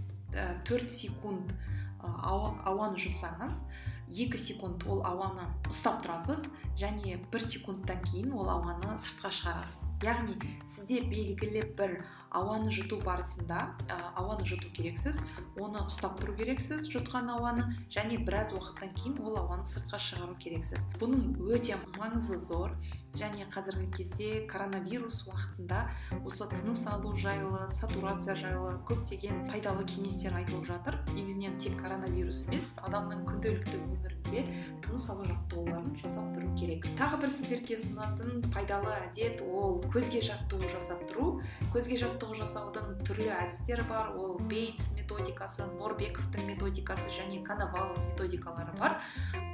[0.67, 1.51] төрт секунд
[1.99, 3.63] ә, ауаны жұтсаңыз
[4.11, 6.49] екі секунд ол ауаны ұстап тұрасыз
[6.79, 9.85] және бір секундтан кейін ол ауаны сыртқа шығарасыз.
[10.03, 10.35] Яғни
[10.71, 11.93] сізде белгілі бір
[12.31, 15.21] ауаны жұту барысында ә, ауаны жұту керексіз
[15.59, 20.87] оны ұстап тұру керексіз жұтқан ауаны және біраз уақыттан кейін ол ауаны сыртқа шығару керексіз.
[20.99, 22.75] Бұның өте маңызы зор
[23.17, 25.81] және қазіргі кезде коронавирус уақытында
[26.25, 30.97] осы тыныс алу жайлы сатурация жайлы көптеген пайдалы кеңестер айтылып жатыр.
[31.15, 34.45] Негізінен тек коронавирус емес адамның күнделікті өмірінде
[34.85, 36.87] тыныс алу жаттығуларын жасап тұру керек.
[36.99, 41.41] Тағы бір сіздерге ұсынатын пайдалы әдет ол көзге жаттығу жасап тұру.
[41.75, 44.13] Көзге жаттығу жасаудың түрлі әдістері бар.
[44.15, 48.97] Ол бейтс методикасы норбековтың методикасы және коновалов методикалары бар.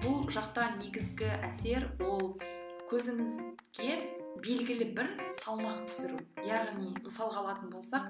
[0.03, 2.38] Бұл жақта негізгі әсер ол
[2.92, 3.96] көзіңізге
[4.44, 5.10] белгілі бір
[5.42, 6.20] салмақ түсіру.
[6.46, 8.06] Яғни мысалға алатын болсақ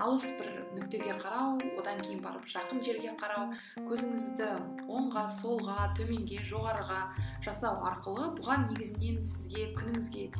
[0.00, 3.50] алыс бір нүктеге қарау одан кейін барып жақын жерге қарау
[3.90, 4.48] көзіңізді
[4.86, 7.02] оңға солға төменге жоғарыға
[7.44, 10.30] жасау арқылы бұған негізінен сізге күніңізге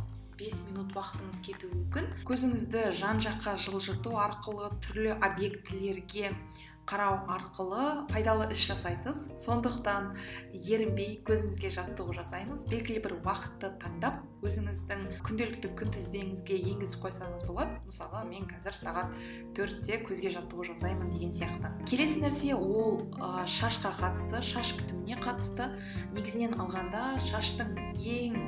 [0.42, 2.08] 5 минут уақытыңыз кетуі мүмкін.
[2.26, 6.32] Көзіңізді жан жаққа жылжыту арқылы түрлі объектілерге
[6.88, 9.28] қарау арқылы пайдалы іс жасайсыз.
[9.38, 10.12] Сондықтан
[10.52, 12.66] ерінбей көзіңізге жаттығу жасаймыз.
[12.70, 17.78] Белгілі бір уақытты таңдап өзіңіздің күнделікті күнтізбеңізге енгізіп қойсаңыз болады.
[17.86, 19.16] Мысалы мен қазір сағат
[19.56, 21.72] төртте көзге жаттығу жасаймын деген сияқты.
[21.86, 25.70] Келесі нәрсе ол ә, шашқа қатысты шаш күтіміне қатысты.
[26.16, 28.40] Негізінен алғанда шаштың ең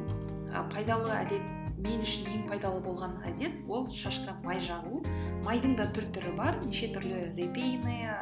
[0.75, 1.53] пайдалы әдет
[1.85, 5.03] мен үшін ең пайдалы болған әдет ол шашқа май жағу.
[5.45, 6.59] Майдың да түр түрі бар.
[6.65, 8.19] Неше түрлі репейная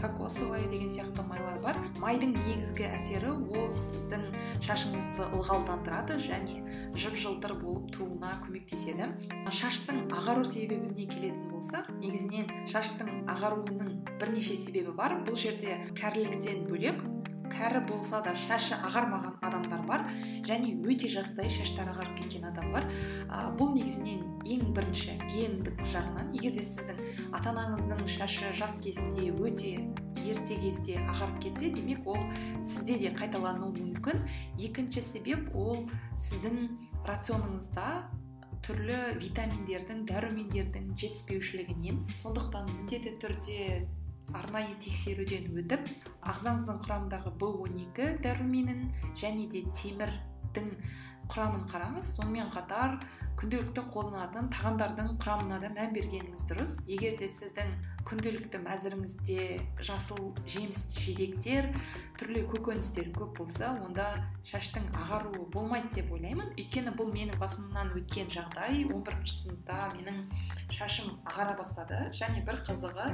[0.00, 1.78] кокосовая деген сияқты майлар бар.
[2.00, 4.22] Майдың негізгі әсері ол сіздің
[4.64, 6.62] шашыңызды ылғалдандырады және
[6.96, 9.10] жып жылтыр болып тұруына көмектеседі.
[9.52, 15.18] Шаштың ағару себебіне келетін болсақ негізінен шаштың ағаруының бірнеше себебі бар.
[15.28, 17.04] Бұл жерде кәріліктен бөлек
[17.52, 20.04] кәрі болса да шашы ағармаған адамдар бар
[20.46, 22.86] және өте жастай шаштары ағарып кеткен адам бар.
[23.28, 27.02] Ә, бұл негізінен ең бірінші гендік жағынан егер де сіздің
[27.36, 29.74] ата анаңыздың шашы жас кезінде өте
[30.20, 32.22] ерте кезде ағарып кетсе демек ол
[32.64, 34.24] сізде де қайталануы мүмкін.
[34.58, 35.86] Екінші себеп ол
[36.18, 36.66] сіздің
[37.08, 37.86] рационыңызда
[38.66, 43.60] түрлі витаминдердің дәрумендердің жетіспеушілігінен сондықтан міндетті түрде
[44.36, 45.88] арнайы тексеруден өтіп
[46.32, 48.82] ағзаңыздың құрамындағы б 12 дәруменін
[49.22, 50.70] және де темірдің
[51.30, 52.12] құрамын қараңыз.
[52.16, 52.98] Сонымен қатар
[53.40, 56.76] күнделікті қолданатын тағамдардың құрамына да мән бергеніңіз дұрыс.
[56.90, 57.72] Егер де сіздің
[58.10, 59.44] күнделікті мәзіріңізде
[59.86, 61.68] жасыл жеміс жидектер
[62.20, 64.10] түрлі көкөністер көп болса онда
[64.44, 66.50] шаштың ағаруы болмайды деп ойлаймын.
[66.58, 68.82] Өйткені бұл менің басымнан өткен жағдай.
[68.90, 70.18] 11 сыныпта менің
[70.74, 73.06] шашым ағара бастады және бір қызығы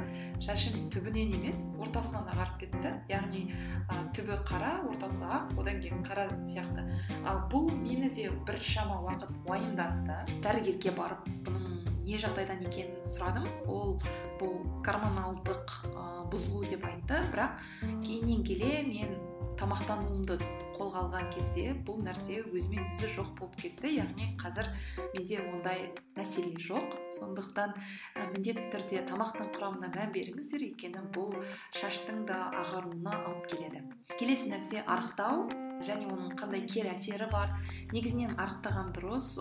[0.42, 2.96] шашым түбінен емес ортасынан ағарып кетті.
[3.12, 3.46] Яғни
[3.86, 6.88] ә, түбі қара ортасы ақ одан кейін қара сияқты.
[7.22, 10.40] Ал бұл мені де біршама уақыт уайымдатты.
[10.42, 11.75] Дәрігерге барып бұның
[12.06, 13.48] не жағдайдан екенін сұрадым.
[13.66, 13.96] Ол
[14.40, 17.24] бұл гормоналдық ә, бұзылу деп айтты.
[17.32, 17.58] Бірақ
[18.04, 19.16] кейіннен келе мен
[19.56, 20.36] тамақтануымды
[20.76, 23.90] қолға алған кезде бұл нәрсе өзімен өзі жоқ болып кетті.
[23.96, 24.68] Яғни қазір
[25.14, 25.88] менде ондай
[26.18, 26.94] мәселе жоқ.
[27.18, 30.66] Сондықтан ә, міндетті түрде тамақтың құрамына мән беріңіздер.
[30.70, 31.34] Өйткені бұл
[31.74, 33.82] шаштың да ағаруына алып келеді.
[34.20, 35.48] Келесі нәрсе арықтау
[35.86, 37.56] және оның қандай кері әсері бар.
[37.96, 39.36] Негізінен арықтаған дұрыс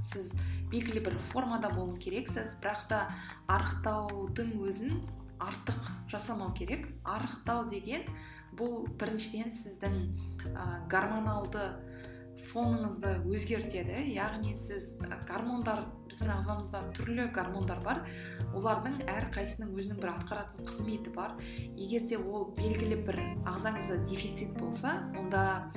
[0.00, 0.34] сіз
[0.72, 3.00] белгілі бір формада болу керексіз бірақ та
[3.50, 5.00] арықтаудың өзін
[5.40, 6.88] артық жасамау керек.
[7.04, 8.04] Арықтау деген
[8.56, 9.96] бұл біріншіден сіздің
[10.52, 11.70] ә, гормоналды
[12.50, 14.00] фоныңызды өзгертеді.
[14.14, 14.94] Яғни сіз
[15.28, 18.02] гормондар біздің ағзамызда түрлі гормондар бар.
[18.56, 21.36] Олардың әрқайсысының өзінің бір атқаратын қызметі бар.
[21.76, 25.70] Егер де ол белгілі бір ағзаңызда дефицит болса онда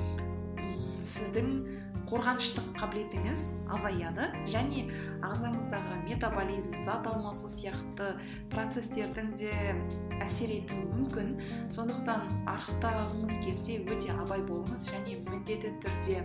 [1.04, 3.44] сіздің қорғаныштық қабілетіңіз
[3.74, 4.86] азаяды және
[5.26, 8.14] ағзаңыздағы метаболизм зат алмасу сияқты
[8.54, 9.52] процестердің де
[10.24, 11.36] әсер етуі мүмкін.
[11.74, 16.22] Сондықтан арықтағыңыз келсе өте абай болыңыз және міндетті түрде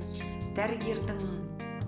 [0.59, 1.23] дәрігердің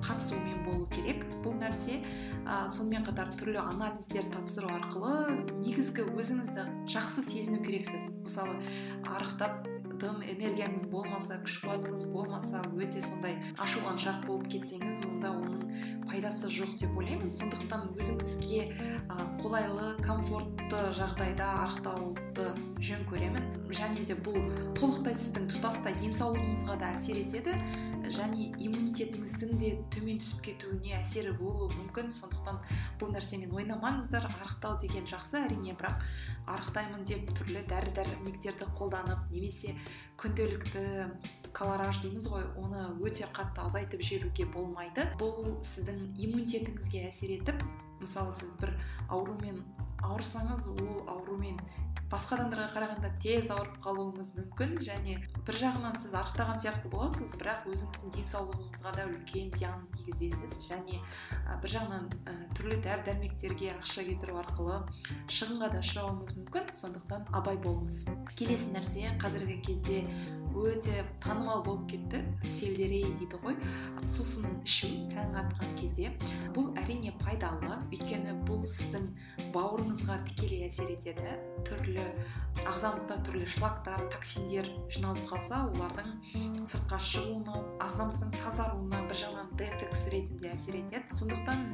[0.01, 1.27] қатысуымен болу керек.
[1.45, 1.99] Бұл нәрсе
[2.47, 6.65] ә, сонымен қатар түрлі анализдер тапсыру арқылы негізгі өзіңізді
[6.95, 8.09] жақсы сезіну керексіз.
[8.23, 8.57] Мысалы
[9.05, 9.69] арықтап
[10.01, 15.61] тым энергияңыз болмаса күш қуатыңыз болмаса өте сондай ашуланшақ болып кетсеңіз онда оның
[16.11, 17.31] пайдасы жоқ деп ойлаймын.
[17.31, 18.63] Сондықтан өзіңізге
[19.43, 22.49] қолайлы комфортты жағдайда арықтауды
[22.83, 23.47] жөн көремін.
[23.71, 24.41] Және де бұл
[24.75, 27.55] толықтай сіздің тұтастай денсаулығыңызға да әсер етеді.
[28.11, 32.11] Және иммунитетіңіздің де төмен түсіп кетуіне әсері болуы мүмкін.
[32.17, 32.59] Сондықтан
[32.99, 36.03] бұл нәрсемен ойнамаңыздар арықтау деген жақсы әрине бірақ
[36.51, 39.77] арықтаймын деп түрлі дәрі дәрмектерді қолданып немесе
[40.21, 40.85] күнделікті
[41.57, 45.07] колораж дейміз ғой оны өте қатты азайтып жіберуге болмайды.
[45.21, 47.65] Бұл сіздің иммунитетіңізге әсер етіп
[48.01, 48.75] мысалы сіз бір
[49.09, 49.63] аурумен
[50.01, 51.59] ауырсаңыз ол аурумен
[52.11, 57.69] басқа адамдарға қарағанда тез ауырып қалуыңыз мүмкін және бір жағынан сіз арықтаған сияқты боласыз бірақ
[57.71, 60.99] өзіңіздің денсаулығыңызға да үлкен зиянын тигізесіз және
[61.63, 64.81] бір жағынан ә, түрлі дәрі дәрмектерге ақша кетіру арқылы
[65.31, 68.05] шығынға да ұшырауыңыз мүмкін сондықтан абай болыңыз.
[68.35, 70.03] Келесі нәрсе қазіргі кезде
[70.57, 72.23] өте танымал болып кетті.
[72.45, 73.57] Сельдерей дейді ғой.
[74.07, 76.11] Сусын ішу таң атқан кезде
[76.57, 77.79] бұл әрине пайдалы.
[77.91, 79.09] Өйткені бұл сіздің
[79.55, 81.37] бауырыңызға тікелей әсер етеді.
[81.69, 82.07] Түрлі
[82.67, 90.55] ағзамызда түрлі шлактар токсиндер жиналып қалса олардың сыртқа шығуына ағзамыздың тазаруына бір жағынан детекс ретінде
[90.55, 91.17] әсер етеді.
[91.21, 91.67] Сондықтан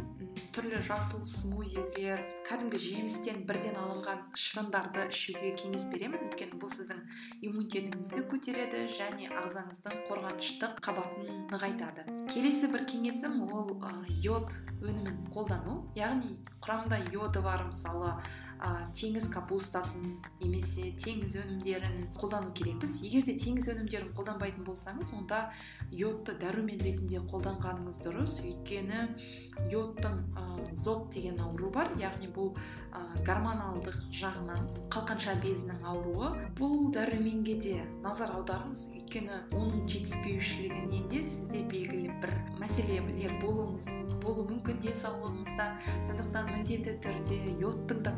[0.57, 6.29] түрлі жасыл смузилер кәдімгі жемістен бірден алынған шырындарды ішуге кеңес беремін.
[6.29, 7.03] Өйткені бұл сіздің
[7.47, 8.66] иммунитетіңізді көтереді.
[8.75, 12.05] Және ағзаңыздың қорғаныштық қабатын нығайтады.
[12.33, 13.93] Келесі бір кеңесім ол ә,
[14.23, 14.51] йод
[14.83, 15.87] өнімін қолдану.
[15.95, 18.15] Яғни құрамында йоды бар мысалы
[18.61, 23.01] ә, теңіз капустасын немесе теңіз өнімдерін қолдану керекпіз.
[23.05, 25.51] Егер де теңіз өнімдерін қолданбайтын болсаңыз онда
[25.93, 28.39] йодты дәрумен ретінде қолданғаныңыз дұрыс.
[28.47, 29.07] Өйткені
[29.73, 31.93] йодтың ә, зоб деген ауру бар.
[32.01, 32.55] Яғни бұл
[32.93, 36.33] ә, гормоналдық жағынан қалқанша безінің ауруы.
[36.59, 38.89] Бұл дәруменге де назар аударыңыз.
[38.97, 45.67] Өйткені оның жетіспеушілігінен де сізде белгілі бір мәселелер болуы мүмкін денсаулығыңызда.
[46.09, 48.15] Сондықтан міндетті түрде йодтың да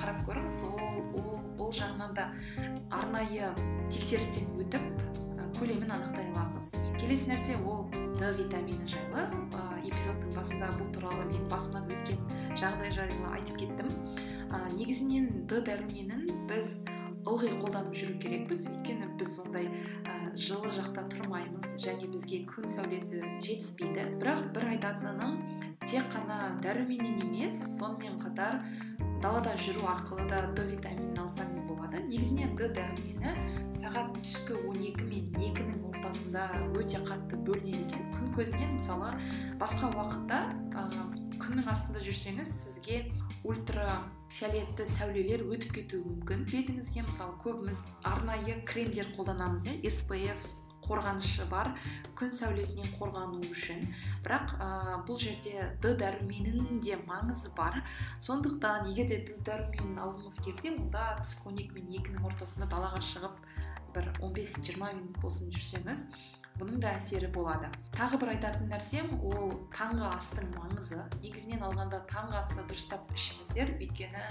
[0.00, 2.30] қарап көріңіз ол ол, ол жағынан да
[2.90, 3.52] арнайы
[3.92, 4.88] тексерістен өтіп
[5.58, 6.76] көлемін анықтай аласыз.
[7.00, 7.86] Келесі нәрсе ол
[8.18, 9.24] д витамині жайлы.
[9.56, 12.20] Ә, эпизодтың басында бұл туралы мен басымнан өткен
[12.60, 13.90] жағдай жайлы айтып кеттім.
[14.50, 16.80] Ә, негізінен д дәруменін біз
[17.30, 18.66] ылғи қолданып жүру керекпіз.
[18.70, 24.06] Өйткені біз ондай ә, жылы жақта тұрмаймыз және бізге күн сәулесі жетіспейді.
[24.20, 25.38] Бірақ бір айтатыным
[25.86, 28.60] тек қана дәруменнен емес сонымен қатар
[29.22, 32.02] далада жүру арқылы да д витаминін алсаңыз болады.
[32.08, 33.34] Негізінен д дәрумені
[33.80, 38.06] сағат түскі 12 мен екінің ортасында өте қатты бөлінеді екен.
[38.16, 39.12] Күн көзінен мысалы
[39.60, 40.40] басқа уақытта
[40.72, 40.86] ә,
[41.40, 43.04] күннің астында жүрсеңіз сізге
[44.30, 46.44] ультрафиолетті сәулелер өтіп кетуі мүмкін.
[46.46, 49.90] Бетіңізге мысалы көбіміз арнайы кремдер қолданамыз иә?
[49.90, 50.44] Спф
[50.86, 51.72] қорғанышы бар
[52.18, 53.90] күн сәулесінен қорғану үшін.
[54.22, 54.68] Бірақ ә,
[55.06, 57.82] бұл жерде д дәруменінің де маңызы бар.
[58.22, 63.02] Сондықтан егер де д дәруменін алғыңыз келсе онда түскі он екі мен екінің ортасында далаға
[63.02, 63.44] шығып
[63.94, 66.06] бір 15-20 минут болсын жүрсеңіз
[66.60, 67.70] бұның да әсері болады.
[67.96, 71.00] Тағы бір айтатын нәрсем ол таңғы астың маңызы.
[71.24, 74.26] Негізінен алғанда таңғы асты дұрыстап ішіңіздер өйткені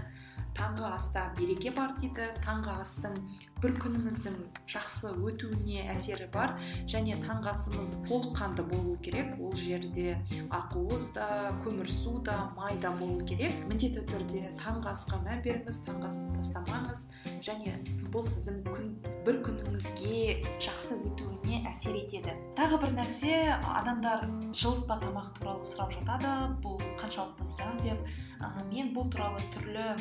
[0.60, 2.30] таңғы аста береке бар дейді.
[2.44, 3.16] Таңғы астың
[3.64, 4.38] бір күніңіздің
[4.72, 6.56] жақсы өтуіне әсері бар.
[6.92, 9.34] Және таңғы асымыз толыққанды болу керек.
[9.40, 10.18] Ол жерде
[10.52, 11.28] ақуыз да
[11.64, 13.56] көмірсу да май да болу керек.
[13.72, 17.06] Міндетті түрде таңғы асқа мән беріңіз таңғы асты тастамаңыз.
[17.46, 17.76] Және
[18.14, 18.94] бұл сіздің күн
[19.26, 20.22] бір күніңізге
[20.64, 22.36] жақсы өтуіне әсер етеді.
[22.58, 23.36] Тағы бір нәрсе
[23.80, 26.34] адамдар жылытпа тамақ туралы сұрап жатады.
[26.64, 30.00] Бұл қаншалықты зиян деп ә, мен бұл туралы түрлі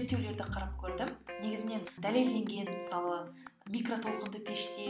[0.00, 1.10] зерттеулерді қарап көрдім.
[1.42, 3.18] Негізінен дәлелденген мысалы
[3.70, 4.86] микротолқынды пеште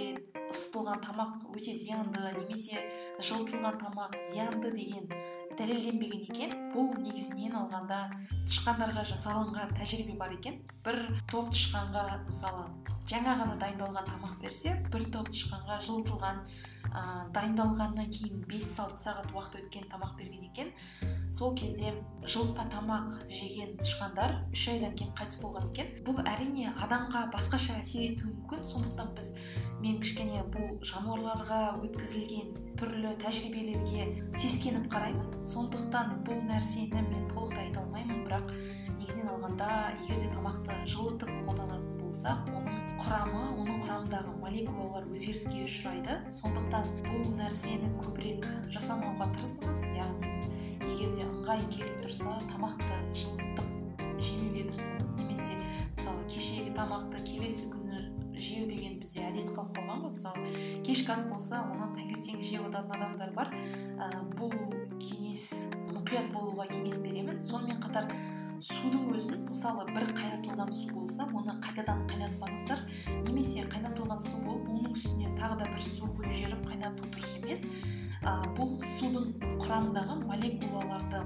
[0.51, 2.79] ысытылған тамақ өте зиянды немесе
[3.19, 5.11] жылытылған тамақ зиянды деген
[5.59, 6.55] дәлелденбеген екен.
[6.75, 8.01] Бұл негізінен алғанда
[8.47, 10.63] тышқандарға жасалынған тәжірибе бар екен.
[10.87, 11.03] Бір
[11.33, 12.69] топ тышқанға мысалы
[13.11, 16.45] жаңа ғана дайындалған тамақ берсе бір топ тышқанға жылытылған
[16.91, 17.03] ә,
[17.34, 20.72] дайындалғаннан кейін 5-6 сағат уақыт өткен тамақ берген екен.
[21.30, 21.93] Сол кезде
[22.26, 25.93] жылытпа тамақ жеген тышқандар үш айдан кейін қайтыс болған екен.
[26.07, 28.64] Бұл әрине адамға басқаша әсер етуі мүмкін.
[28.72, 29.30] Сондықтан біз
[29.80, 34.11] мен кішкене бұл жануарларға өткізілген түрлі тәжірибелерге
[34.43, 35.38] сескеніп қараймын.
[35.53, 38.51] Сондықтан бұл нәрсені мен толықтай айта алмаймын бірақ
[38.99, 39.70] негізінен алғанда
[40.03, 46.18] егер де тамақты жылытып қолданатын болсақ оның құрамы оның құрамындағы молекулалар өзгеріске ұшырайды.
[46.34, 48.44] Сондықтан бұл нәрсені көбірек
[48.74, 49.84] жасамауға тырысыңыз.
[49.96, 50.32] Яғни
[50.84, 55.14] егер де ыңғай келіп тұрса тамақты жылытып жемеуге тырысыңыз.
[55.16, 55.57] Немесе
[55.96, 58.03] мысалы кешегі тамақты келесі күні
[58.36, 60.12] жеу деген бізде әдет қалып қалған ғой.
[60.18, 63.55] Мысалы кешкі ас болса оны таңертең жеп отыратын адамдар бар.
[63.96, 64.53] Ә, бұл
[65.01, 65.48] кеңес
[65.88, 67.40] мұқият болуға кеңес беремін.
[67.44, 68.12] Сонымен қатар
[68.61, 72.83] судың өзін мысалы бір қайнатылған су болса оны қайтадан қайнатпаңыздар.
[73.25, 77.63] Немесе қайнатылған су болып оның үстіне тағы да бір су құйып жіберіп қайнату дұрыс емес.
[78.21, 79.31] Ә, бұл судың
[79.63, 81.23] құрамындағы молекулаларды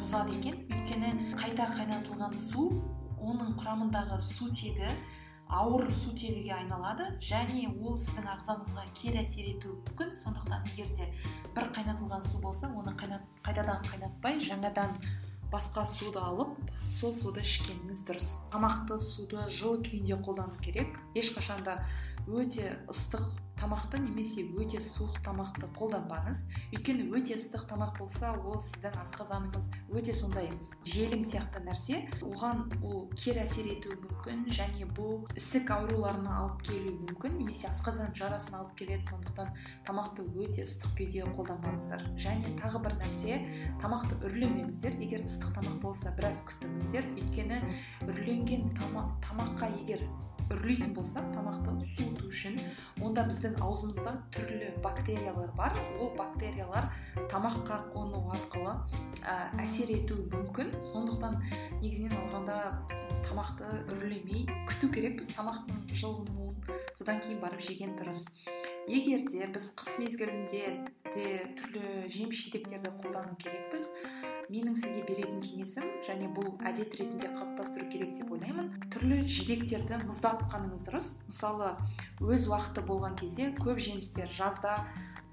[0.00, 0.62] бұзады екен.
[0.72, 2.70] Өйткені қайта қайнатылған су
[3.20, 4.94] оның құрамындағы сутегі
[5.52, 7.10] ауыр сутегіге айналады.
[7.20, 10.16] Және ол сіздің ағзаңызға кері әсер етуі мүмкін.
[10.16, 11.10] Сондықтан егер де
[11.52, 14.96] бір қайнатылған су болса оны қайнат, қайтадан қайнатпай жаңадан
[15.52, 16.56] басқа суды алып
[16.90, 18.30] сол суды ішкеніңіз дұрыс.
[18.52, 20.96] Тамақты суды жылы күйінде қолдану керек.
[21.14, 21.78] Ешқашан да
[22.26, 23.28] өте ыстық
[23.60, 26.42] тамақты немесе өте суық тамақты қолданбаңыз.
[26.72, 30.50] Өйткені өте ыстық тамақ болса ол сіздің асқазаныңыз өте сондай
[30.88, 32.00] желің сияқты нәрсе.
[32.26, 38.14] Оған ол кері әсер етуі мүмкін және бұл ісік ауруларына алып келуі мүмкін немесе асқазан
[38.18, 39.06] жарасына алып келеді.
[39.12, 39.54] Сондықтан
[39.86, 42.08] тамақты өте ыстық күйде қолданбаңыздар.
[42.18, 43.38] Және тағы бір нәрсе
[43.84, 44.98] тамақты үрлемеңіздер.
[45.02, 47.62] Егер ыстық тамақ болса біраз күтіңіздер өйткені
[48.08, 50.02] үрленген тамаққа егер
[50.54, 52.58] үрлейтін болсақ тамақты суыту үшін
[53.02, 55.76] онда біздің аузымызда түрлі бактериялар бар.
[55.98, 56.90] Ол бактериялар
[57.32, 58.76] тамаққа қону арқылы
[59.22, 60.72] ә, әсер етуі мүмкін.
[60.92, 61.38] Сондықтан
[61.80, 62.58] негізінен алғанда
[63.28, 66.42] тамақты үрлемей күту керекпіз тамақтың жылынуын
[66.98, 68.26] содан кейін барып жеген дұрыс.
[68.90, 70.64] Егер де біз қыс мезгілінде
[71.14, 71.26] де
[71.58, 73.92] түрлі жеміс жидектерді қолдану керекпіз
[74.52, 78.68] менің сізге беретін кеңесім және бұл әдет ретінде қалыптастыру керек деп ойлаймын.
[78.92, 81.08] Түрлі жидектерді мұздатқаныңыз дұрыс.
[81.30, 81.70] Мысалы
[82.20, 84.74] өз уақыты болған кезде көп жемістер жазда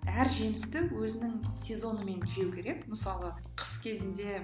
[0.07, 2.85] әр жемісті өзінің сезонымен жеу керек.
[2.87, 4.39] Мысалы қыс кезінде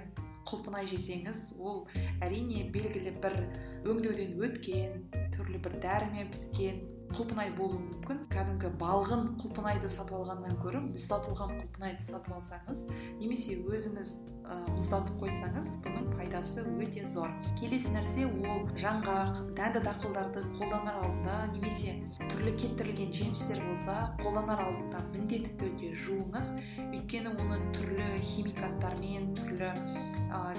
[0.45, 1.85] құлпынай жесеңіз ол
[2.21, 3.39] әрине белгілі бір
[3.87, 5.07] өңдеуден өткен
[5.37, 6.83] түрлі бір дәрімен піскен
[7.13, 8.23] құлпынай болуы мүмкін.
[8.31, 12.85] Кәдімгі балғын құлпынайды сатып алғаннан гөрі мұздатылған құлпынайды сатып алсаңыз
[13.19, 17.31] немесе өзіңіз мұздатып қойсаңыз бұның пайдасы өте зор.
[17.57, 21.95] Келесі нәрсе ол жаңғақ дәнді дақылдарды қолданар алдында немесе
[22.29, 26.53] түрлі кептірілген жемістер болса қолданар алдында міндетті түрде жуыңыз.
[26.91, 29.71] Өйткені оны түрлі химикаттармен түрлі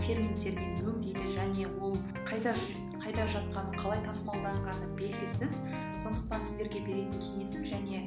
[0.02, 1.96] ферменттермен өңдейді және ол
[2.28, 2.54] қайда
[3.02, 5.58] қайда жатқаны қалай тасымалданғаны белгісіз.
[6.02, 8.02] Сондықтан сіздерге беретін кеңесім және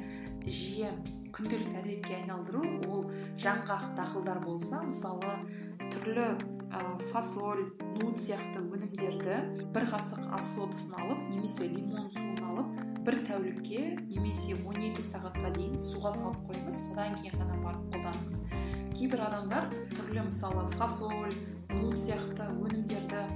[0.46, 0.90] жиі
[1.34, 3.06] күнделікті әдетке айналдыру ол
[3.40, 5.36] жаңғақ дақылдар болса мысалы
[5.92, 6.26] түрлі
[6.70, 7.66] ә, фасоль
[8.00, 14.56] нут сияқты өнімдерді бір қасық ас содасын алып немесе лимон суын алып бір тәулікке немесе
[14.58, 16.82] 12 сағатқа дейін суға салып қойыңыз.
[16.90, 18.42] Содан кейін ғана барып қолданыңыз.
[18.94, 21.36] Кейбір адамдар түрлі мысалы фасоль
[21.72, 23.26] нут сияқты өнімдерді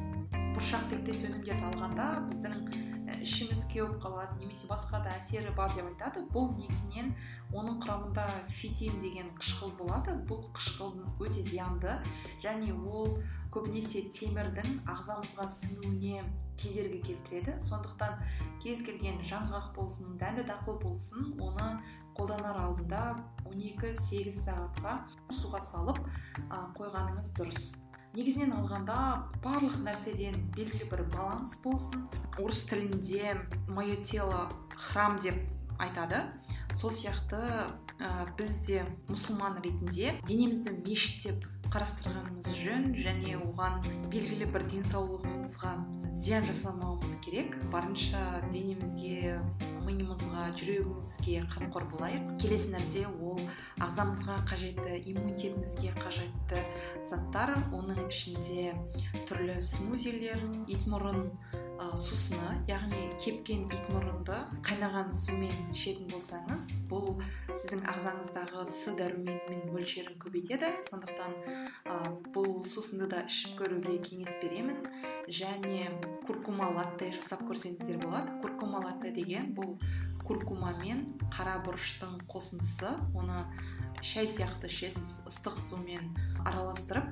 [0.55, 2.93] бұршақ тектес өнімдерді алғанда біздің
[3.25, 6.25] ішіміз кеуіп қалады немесе басқа да әсері бар деп айтады.
[6.33, 7.13] Бұл негізінен
[7.55, 10.17] оның құрамында фитин деген қышқыл болады.
[10.29, 10.95] Бұл қышқыл
[11.25, 11.97] өте зиянды
[12.43, 13.19] және ол
[13.55, 16.25] көбінесе темірдің ағзамызға сіңуіне
[16.61, 17.59] кедергі келтіреді.
[17.65, 18.21] Сондықтан
[18.63, 21.69] кез келген жаңғақ болсын дәнді дақыл болсын оны
[22.17, 23.03] қолданар алдында
[23.51, 24.99] 12-8 сағатқа
[25.33, 26.01] суға салып
[26.79, 27.73] қойғаныңыз дұрыс.
[28.15, 28.97] Негізінен алғанда
[29.43, 32.07] барлық нәрседен белгілі бір баланс болсын
[32.39, 33.35] орыс тілінде
[33.67, 34.47] мое тело
[34.77, 35.41] храм деп
[35.83, 36.23] айтады.
[36.79, 37.41] Сол сияқты
[37.99, 45.75] ә, біз де мұсылман ретінде денемізді мешіт деп қарастырғанымыз жөн және оған белгілі бір денсаулығымызға
[46.15, 47.57] зиян жасамауымыз керек.
[47.73, 49.41] Барынша денемізге
[49.85, 52.31] миымызға жүрегімізге қамқор болайық.
[52.41, 53.43] Келесі нәрсе ол
[53.83, 56.62] ағзамызға қажетті иммунитетімізге қажетті
[57.11, 57.59] заттар.
[57.75, 58.73] Оның ішінде
[59.29, 60.41] түрлі смузилер
[60.71, 61.27] итмұрын
[61.75, 67.19] ә, сусыны яғни кепкен итмұрынды қайнаған сумен ішетін болсаңыз бұл
[67.51, 70.73] сіздің ағзаңыздағы с дәруменінің мөлшерін көбейтеді.
[70.89, 71.37] Сондықтан
[71.85, 71.99] ә,
[72.33, 74.81] бұл сусынды да ішіп көруге кеңес беремін.
[75.25, 75.89] Және
[76.27, 78.35] куркума латте жасап көрсеңіздер болады.
[78.43, 79.77] Куркума латте деген бұл
[80.25, 83.45] куркума мен қара бұрыштың қосындысы оны
[84.05, 86.13] шай сияқты ішесіз ыстық сумен
[86.45, 87.11] араластырып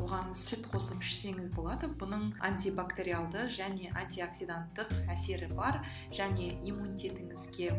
[0.00, 1.88] оған сүт қосып ішсеңіз болады.
[2.00, 5.80] Бұның антибактериалды және антиоксиданттық әсері бар
[6.14, 7.70] және иммунитетіңізге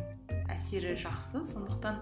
[0.54, 1.44] әсері жақсы.
[1.48, 2.02] Сондықтан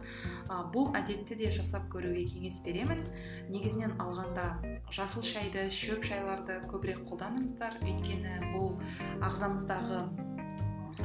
[0.49, 3.05] ә, бұл әдетті де жасап көруге кеңес беремін.
[3.53, 4.47] Негізінен алғанда
[4.91, 7.79] жасыл шайды шөп шайларды көбірек қолданыңыздар.
[7.85, 8.75] Өйткені бұл
[9.23, 10.03] ағзамыздағы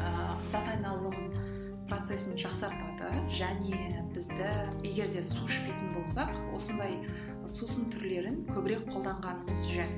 [0.01, 0.11] ә,
[0.51, 1.55] зат айналымын
[1.87, 4.49] процесін жақсартады және бізді
[4.83, 6.99] егер де су ішпейтін болсақ осындай
[7.51, 9.95] сусын түрлерін көбірек қолданғанымыз жөн.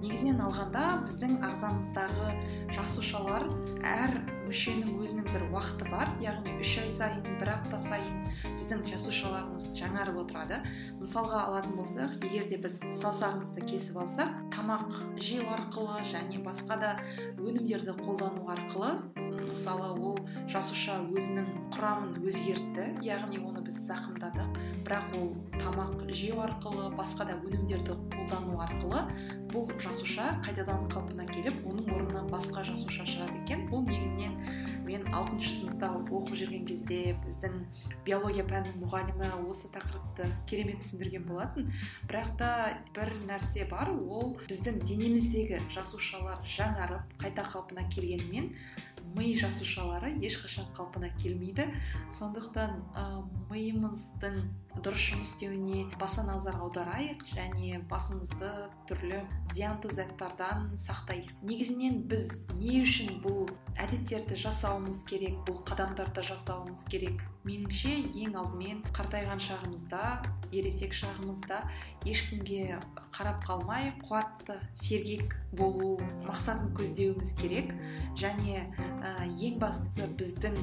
[0.00, 2.28] Негізінен алғанда біздің ағзамыздағы
[2.72, 3.44] жасушалар
[3.84, 4.14] әр
[4.46, 8.16] мүшенің өзінің бір уақыты бар яғни үш ай сайын бір апта сайын
[8.46, 10.62] біздің жасушаларымыз жаңарып отырады.
[10.98, 14.88] Мысалға алатын болсақ егер де біз саусағымызды кесіп алсақ тамақ
[15.20, 16.94] жеу арқылы және басқа да
[17.36, 18.96] өнімдерді қолдану арқылы
[19.50, 20.18] мысалы ол
[20.50, 24.58] жасуша өзінің құрамын өзгертті яғни оны біз зақымдадық.
[24.90, 25.28] Бірақ ол
[25.62, 29.04] тамақ жеу арқылы басқа да өнімдерді қолдану арқылы
[29.52, 33.68] бұл жасуша қайтадан қалпына келіп оның орнына басқа жасуша шығады екен.
[33.70, 34.34] Бұл негізінен
[34.88, 37.62] мен алтыншы сыныпта оқып жүрген кезде біздің
[38.02, 41.70] биология пәнінің мұғалімі осы тақырыпты керемет түсіндірген болатын.
[42.10, 42.50] Бірақ та
[42.96, 48.50] бір нәрсе бар ол біздің денеміздегі жасушалар жаңарып қайта қалпына келгенімен
[49.16, 51.66] ми жасушалары ешқашан қалпына келмейді.
[52.14, 53.04] Сондықтан ә,
[53.50, 54.38] миымыздың
[54.80, 61.32] дұрыс жұмыс істеуіне баса назар аударайық және басымызды түрлі зиянды заттардан сақтайық.
[61.42, 62.30] Негізінен біз
[62.60, 63.50] не үшін бұл
[63.82, 67.24] әдеттерді жасауымыз керек бұл қадамдарды жасауымыз керек?
[67.44, 70.02] Меніңше ең алдымен қартайған шағымызда
[70.52, 71.62] ересек шағымызда
[72.06, 72.78] ешкімге
[73.16, 75.96] қарап қалмай қуатты сергек болу
[76.28, 77.72] мақсатын көздеуіміз керек.
[78.20, 78.68] Және
[79.00, 80.56] ә, ең бастысы біздің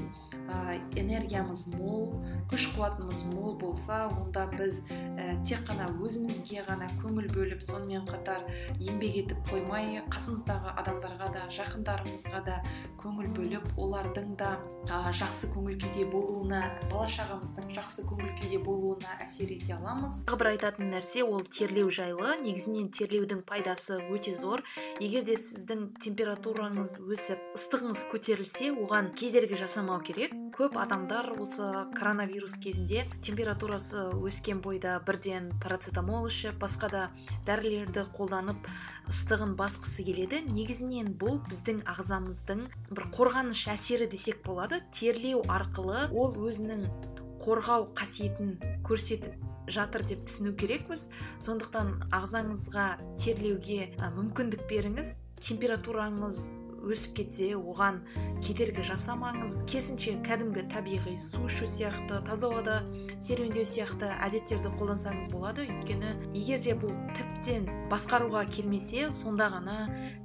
[0.47, 2.13] ә, энергиямыз мол
[2.51, 8.45] күш қуатымыз мол болса онда біз ә, тек қана өзімізге ғана көңіл бөліп сонымен қатар
[8.79, 12.61] еңбек етіп қоймай қасымыздағы адамдарға да жақындарымызға да
[13.01, 14.55] көңіл бөліп олардың да
[14.87, 16.61] ә, жақсы көңіл күйде болуына
[16.91, 20.21] бала шағамыздың жақсы көңіл күйде болуына әсер ете аламыз.
[20.27, 22.37] Тағы бір айтатын нәрсе ол терлеу жайлы.
[22.43, 24.63] Негізінен терлеудің пайдасы өте зор.
[25.03, 30.33] Егер де сіздің температураңыз өсіп ыстығыңыз көтерілсе оған кедергі жасамау керек.
[30.51, 31.63] Көп адамдар осы
[31.95, 37.03] коронавирус кезінде температурасы өскен бойда бірден парацетамол ішіп басқа да
[37.47, 38.67] дәрілерді қолданып
[39.07, 40.41] ыстығын басқысы келеді.
[40.51, 46.83] Негізінен бұл біздің ағзамыздың бір қорғаныш әсері десек болады терлеу арқылы ол өзінің
[47.47, 49.39] қорғау қасиетін көрсетіп
[49.71, 51.07] жатыр деп түсіну керекпіз.
[51.39, 52.91] Сондықтан ағзаңызға
[53.23, 58.01] терлеуге мүмкіндік беріңіз температураңыз өсіп кетсе оған
[58.45, 59.61] кедергі жасамаңыз.
[59.69, 62.77] Керісінше кәдімгі табиғи су ішу сияқты таза ауада
[63.25, 65.67] серуендеу сияқты әдеттерді қолдансаңыз болады.
[65.67, 69.79] Өйткені егер де бұл тіптен басқаруға келмесе сонда ғана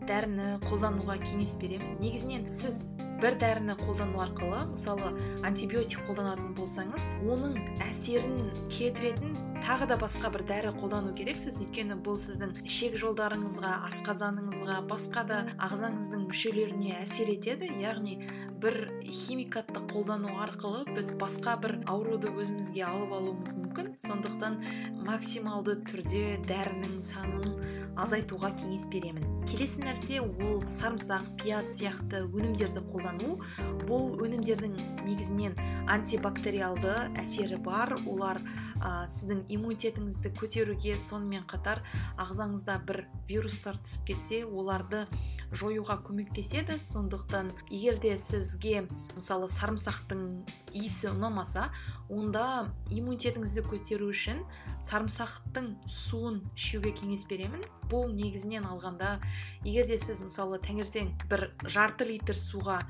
[0.08, 1.96] дәріні қолдануға кеңес беремін.
[2.02, 2.82] Негізінен сіз
[3.22, 5.12] бір дәріні қолдану арқылы мысалы
[5.46, 7.54] антибиотик қолданатын болсаңыз оның
[7.86, 11.60] әсерін кетіретін тағы да басқа бір дәрі қолдану керексіз.
[11.62, 15.38] Өйткені бұл сіздің ішек жолдарыңызға асқазаныңызға басқа да
[15.68, 17.70] ағзаңыздың мүшелеріне әсер етеді.
[17.82, 18.18] Яғни
[18.62, 23.92] бір химикатты қолдану арқылы біз басқа бір ауруды өзімізге алып алуымыз мүмкін.
[24.02, 24.58] Сондықтан
[25.06, 27.54] максималды түрде дәрінің санын
[28.02, 29.26] азайтуға кеңес беремін.
[29.46, 33.38] Келесі нәрсе ол сарымсақ пияз сияқты өнімдерді қолдану.
[33.86, 35.58] Бұл өнімдердің негізінен
[35.92, 37.94] антибактериалды әсері бар.
[38.06, 38.40] Олар
[38.82, 41.82] ә, сіздің иммунитетіңізді көтеруге сонымен қатар
[42.20, 45.06] ағзаңызда бір вирустар түсіп кетсе оларды
[45.52, 46.78] жоюға көмектеседі.
[46.80, 50.24] Сондықтан егер де сізге мысалы сарымсақтың
[50.72, 51.68] иісі ұнамаса
[52.12, 54.42] онда иммунитетіңізді көтеру үшін
[54.88, 57.62] сарымсақтың суын ішуге кеңес беремін.
[57.92, 59.18] Бұл негізінен алғанда
[59.64, 62.80] егер де сіз мысалы таңертең бір жарты литр суға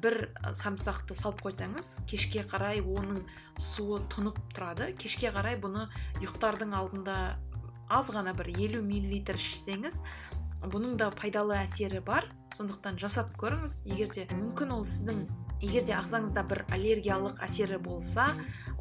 [0.00, 3.22] бір сарымсақты салып қойсаңыз кешке қарай оның
[3.60, 4.92] суы тұнып тұрады.
[4.98, 5.88] Кешке қарай бұны
[6.22, 7.16] ұйықтардың алдында
[7.92, 9.98] аз ғана бір елу миллилитр ішсеңіз
[10.72, 12.30] бұның да пайдалы әсері бар.
[12.56, 13.80] Сондықтан жасап көріңіз.
[13.88, 15.24] Егер де мүмкін ол сіздің
[15.62, 18.32] егер де ағзаңызда бір аллергиялық әсері болса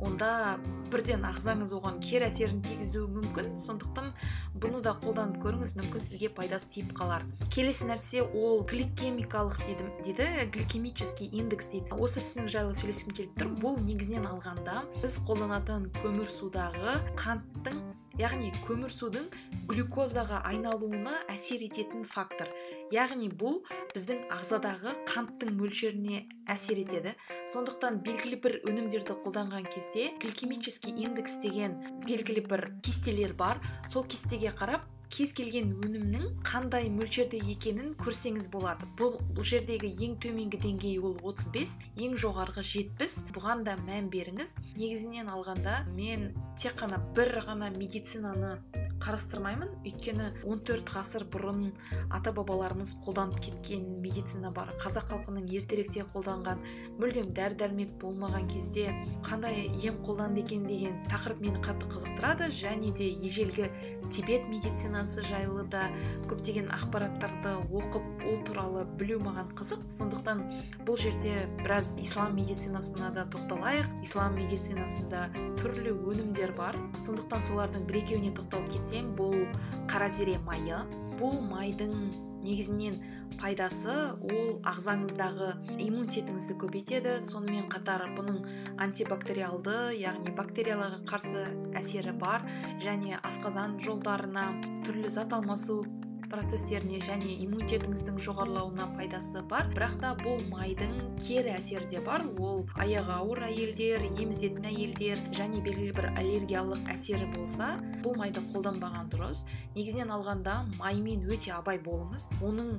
[0.01, 0.57] онда
[0.91, 3.51] бірден ағзаңыз оған кері әсерін тигізуі мүмкін.
[3.61, 4.09] Сондықтан
[4.57, 7.25] бұны да қолданып көріңіз мүмкін сізге пайдасы тиіп қалар.
[7.53, 11.93] Келесі нәрсе ол гликемикалық дейді, дейді гликемический индекс дейді.
[12.01, 13.53] Осы түсінік жайлы сөйлескім келіп тұр.
[13.61, 17.83] Бұл негізінен алғанда біз қолданатын көмірсудағы қанттың
[18.19, 19.27] яғни көмірсудың
[19.69, 22.49] глюкозаға айналуына әсер ететін фактор.
[22.91, 23.61] Яғни бұл
[23.93, 27.15] біздің ағзадағы қанттың мөлшеріне әсер етеді.
[27.53, 33.61] Сондықтан белгілі бір өнімдерді қолданған кезде гликемический индекс деген белгілі бір кестелер бар.
[33.87, 38.87] Сол кестеге қарап кез келген өнімнің қандай мөлшерде екенін көрсеңіз болады.
[38.99, 44.55] Бұл бұл жердегі ең төменгі деңгей ол 35 ең жоғарғы 70 бұған да мән беріңіз.
[44.77, 48.55] Негізінен алғанда мен тек қана бір ғана медицинаны
[49.01, 49.73] қарастырмаймын.
[49.83, 51.71] Өйткені 14 ғасыр бұрын
[52.13, 54.71] ата бабаларымыз қолданып кеткен медицина бар.
[54.81, 56.61] Қазақ халқының ертеректе қолданған
[57.01, 58.91] мүлдем дәрі дәрмек болмаған кезде
[59.27, 63.71] қандай ем қолданды екен деген тақырып мені қатты қызықтырады және де ежелгі
[64.11, 65.87] тибет медицинасы жайлы да
[66.29, 69.85] көптеген ақпараттарды оқып ол туралы білу маған қызық.
[69.97, 70.43] Сондықтан
[70.87, 73.87] бұл жерде біраз ислам медицинасына да тоқталайық.
[74.05, 75.29] Ислам медицинасында
[75.61, 76.77] түрлі өнімдер бар.
[77.05, 79.47] Сондықтан солардың бір екеуіне тоқталып кетсем бұл
[79.91, 80.83] қара зере майы.
[81.21, 81.95] Бұл майдың
[82.41, 82.95] негізінен
[83.39, 83.95] пайдасы
[84.27, 87.15] ол ағзаңыздағы иммунитетіңізді көбейтеді.
[87.27, 88.41] Сонымен қатар бұның
[88.83, 91.47] антибактериалды яғни бактерияларға қарсы
[91.79, 92.45] әсері бар
[92.83, 94.49] және асқазан жолдарына
[94.87, 95.83] түрлі зат алмасу
[96.31, 102.25] процестеріне және иммунитетіңіздің жоғарылауына пайдасы бар бірақ та бұл майдың кері әсері де бар.
[102.39, 107.73] Ол аяғы ауыр әйелдер емізетін әйелдер және белгілі бір аллергиялық әсері болса
[108.05, 109.45] бұл майды қолданбаған дұрыс.
[109.75, 112.29] Негізінен алғанда маймен өте абай болыңыз.
[112.41, 112.77] Оның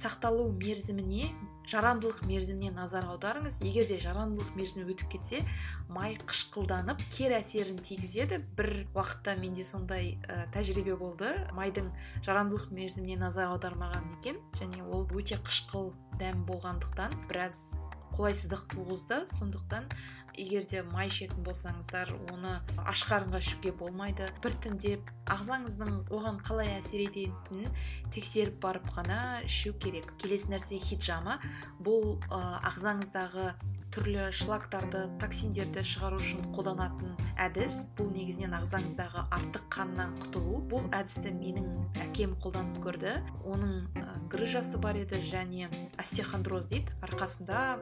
[0.00, 1.30] сақталу мерзіміне
[1.70, 3.60] жарамдылық мерзіміне назар аударыңыз.
[3.64, 5.40] Егер де жарамдылық мерзімі өтіп кетсе
[5.88, 8.42] май қышқылданып кері әсерін тигізеді.
[8.58, 11.32] Бір уақытта менде сондай ә, тәжірибе болды.
[11.56, 11.90] Майдың
[12.26, 14.40] жарамдылық мерзіміне назар аудармаған екен.
[14.60, 17.72] Және ол өте қышқыл дәм болғандықтан біраз
[18.14, 19.24] қолайсыздық туғызды.
[19.38, 19.88] Сондықтан
[20.36, 24.28] егер де май ішетін болсаңыздар оны аш қарынға ішуге болмайды.
[24.44, 27.70] Біртіндеп ағзаңыздың оған қалай әсер ететінін
[28.14, 30.10] тексеріп барып қана ішу керек.
[30.20, 31.38] Келесі нәрсе хиджама.
[31.84, 32.40] Бұл ә,
[32.70, 33.54] ағзаңыздағы
[33.94, 37.84] түрлі шлактарды токсиндерді шығару үшін қолданатын әдіс.
[37.98, 40.60] Бұл негізінен ағзаңыздағы артық қаннан құтылу.
[40.70, 41.70] Бұл әдісті менің
[42.08, 43.14] әкем қолданып көрді.
[43.46, 45.70] Оның грыжасы бар еді және
[46.02, 46.90] остеохондроз дейді.
[47.06, 47.78] Арқасында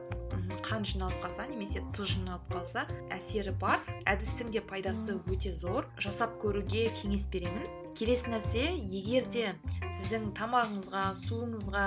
[0.63, 3.83] қан жиналып қалса немесе тұз жиналып қалса әсері бар.
[4.09, 5.87] Әдістің де пайдасы өте зор.
[6.01, 7.65] Жасап көруге кеңес беремін.
[7.97, 11.85] Келесі нәрсе егер де сіздің тамағыңызға суыңызға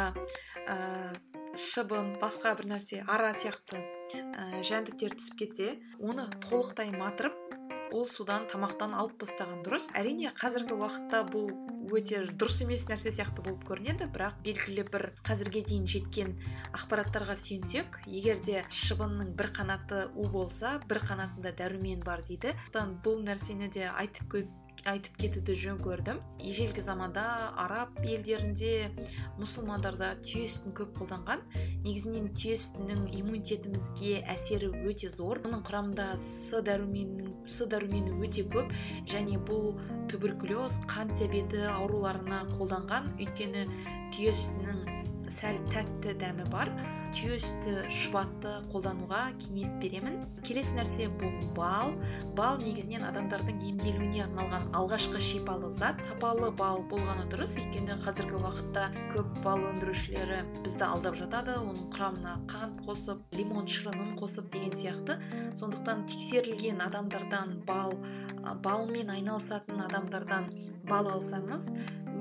[0.66, 0.77] ә,
[1.57, 7.35] шыбын басқа бір нәрсе ара сияқты ә, жәндіктер түсіп кетсе оны толықтай матырып
[7.93, 9.91] ол судан тамақтан алып тастаған дұрыс.
[9.97, 11.51] Әрине қазіргі уақытта бұл
[11.95, 16.35] өте дұрыс емес нәрсе сияқты болып көрінеді бірақ белгілі бір қазірге дейін жеткен
[16.75, 22.57] ақпараттарға сүйенсек егер де шыбынның бір қанаты у болса бір қанатында дәрумен бар дейді.
[22.75, 24.35] Бұл нәрсені де айтып
[24.87, 26.21] айтып кетуді жөн көрдім.
[26.43, 27.25] Ежелгі заманда
[27.59, 28.91] араб елдерінде
[29.41, 31.43] мұсылмандарда түйе сүтін көп қолданған.
[31.85, 35.43] Негізінен түйе сүтінің иммунитетімізге әсері өте зор.
[35.47, 38.73] Оның құрамында с дәруменінің с дәрумені өте көп
[39.11, 39.75] және бұл
[40.11, 43.15] туберкулез қант диабеті ауруларына қолданған.
[43.19, 43.67] Өйткені
[44.15, 46.71] түйе сүтінің сәл тәтті дәмі бар.
[47.17, 50.19] Түйе сүті шұбатты қолдануға кеңес беремін.
[50.45, 51.95] Келесі нәрсе бұл бал.
[52.37, 56.03] Бал негізінен адамдардың емделуіне арналған алғашқы шипалы зат.
[56.11, 57.57] Сапалы бал болғаны дұрыс.
[57.63, 61.57] Өйткені қазіргі уақытта көп бал өндірушілері бізді алдап жатады.
[61.63, 65.17] Оның құрамына қант қосып лимон шырынын қосып деген сияқты.
[65.57, 67.97] Сондықтан тексерілген адамдардан бал
[68.63, 70.53] балмен айналысатын адамдардан
[70.87, 71.73] бал алсаңыз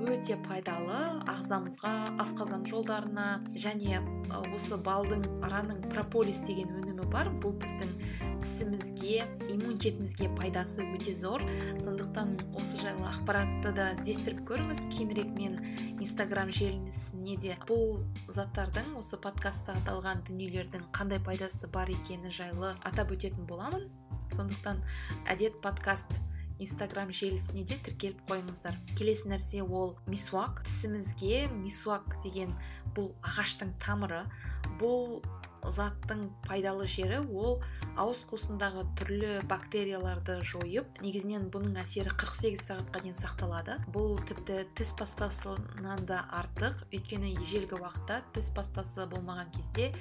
[0.04, 0.98] өте пайдалы
[1.30, 1.92] ағзамызға
[2.22, 4.00] асқазан жолдарына және
[4.54, 7.30] осы балдың араның прополис деген өнімі бар.
[7.40, 7.94] Бұл біздің
[8.42, 11.44] тісімізге иммунитетімізге пайдасы өте зор.
[11.80, 14.86] Сондықтан осы жайлы ақпаратты да іздестіріп көріңіз.
[14.92, 15.58] Кейінірек мен
[16.02, 17.58] инстаграм желісіне де.
[17.68, 23.88] Бұл заттардың осы подкастта аталған дүниелердің қандай пайдасы бар екені жайлы атап өтетін боламын.
[24.34, 24.82] Сондықтан
[25.30, 26.18] әдет подкаст
[26.58, 28.78] инстаграм желісіне де тіркеліп қойыңыздар.
[28.98, 30.62] Келесі нәрсе ол мисуак.
[30.66, 32.54] Тісімізге мисуак деген
[32.96, 34.24] бұл ағаштың тамыры.
[34.80, 35.20] Бұл
[35.74, 37.60] заттың пайдалы жері ол
[37.96, 43.78] ауыз қуысындағы түрлі бактерияларды жойып негізінен бұның әсері 48 сағатқа дейін сақталады.
[43.94, 46.84] Бұл тіпті тіс пастасынан да артық.
[46.92, 49.92] Өйткені ежелгі уақытта тіс пастасы болмаған кезде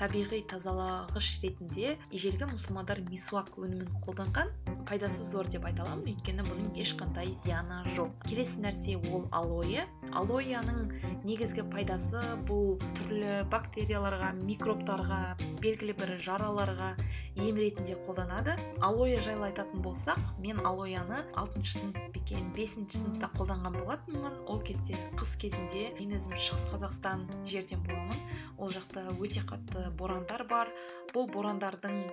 [0.00, 4.52] табиғи тазалағыш ретінде ежелгі мұсылмандар мисуак өнімін қолданған.
[4.88, 8.16] Пайдасы зор деп айта аламын өйткені бұның ешқандай зияны жоқ.
[8.28, 9.86] Келесі нәрсе ол алоэ.
[10.18, 10.90] Алояның
[11.26, 15.20] негізгі пайдасы бұл түрлі бактерияларға микробтарға
[15.62, 16.92] белгілі бір жараларға
[17.40, 18.56] ем ретінде қолданады.
[18.84, 24.40] Алоэ жайлы айтатын болсақ мен алояны алтыншы сынып екен бесінші сыныпта қолданған болатынмын.
[24.50, 28.20] Ол кезде қыс кезінде мен өзім шығыс қазақстан жерден боламын.
[28.58, 30.72] Ол жақта өте қатты борандар бар.
[31.14, 32.04] Бұл борандардың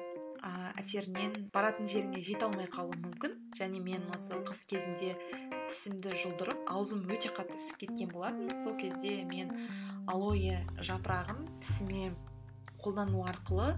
[0.44, 3.36] ә, әсерінен баратын жеріңе жете алмай қалуы мүмкін.
[3.60, 5.16] Және мен осы қыс кезінде
[5.70, 8.52] тісімді жұлдырып аузым өте қатты ісіп кеткен болатын.
[8.64, 9.52] Сол кезде мен
[10.07, 12.14] алоэ жапырағын тісіме
[12.84, 13.74] қолдану арқылы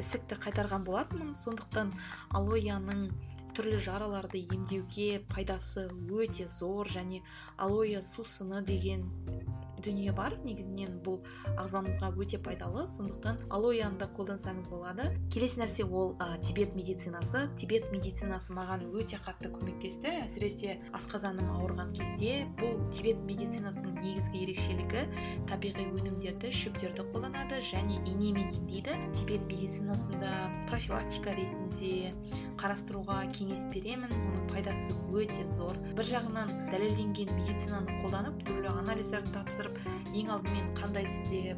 [0.00, 1.34] ісікті қайтарған болатынмын.
[1.42, 1.94] Сондықтан
[2.36, 3.08] алояның
[3.56, 7.22] түрлі жараларды емдеуге пайдасы өте зор және
[7.56, 9.08] алоэ сусыны деген
[9.86, 10.34] дүние бар.
[10.44, 11.20] Негізінен бұл
[11.56, 12.86] ағзамызға өте пайдалы.
[12.90, 15.08] Сондықтан алояны да қолдансаңыз болады.
[15.32, 17.46] Келесі нәрсе ол ә, тибет медицинасы.
[17.60, 20.12] Тибет медицинасы маған өте қатты көмектесті.
[20.26, 25.04] Әсіресе асқазаным ауырған кезде бұл тибет медицинасының негізгі ерекшелігі
[25.50, 28.98] табиғи өнімдерді шөптерді қолданады және инемен емдейді.
[29.20, 32.12] Тибет медицинасында профилактика ретінде
[32.56, 35.76] қарастыруға кеңес беремін оның пайдасы өте зор.
[35.94, 39.76] Бір жағынан дәлелденген медицинаны қолданып түрлі анализдерді тапсырып
[40.16, 41.54] ең алдымен қандай сізде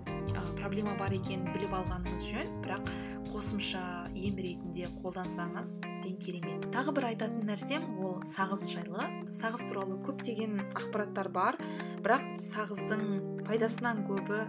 [0.58, 2.50] проблема бар екенін біліп алғаныңыз жөн.
[2.64, 2.90] Бірақ
[3.30, 3.82] қосымша
[4.12, 6.68] ем ретінде қолдансаңыз тем керемет.
[6.74, 9.08] Тағы бір айтатын нәрсем ол сағыз жайлы.
[9.32, 11.58] Сағыз туралы көптеген ақпараттар бар.
[12.04, 14.44] Бірақ сағыздың пайдасынан көбі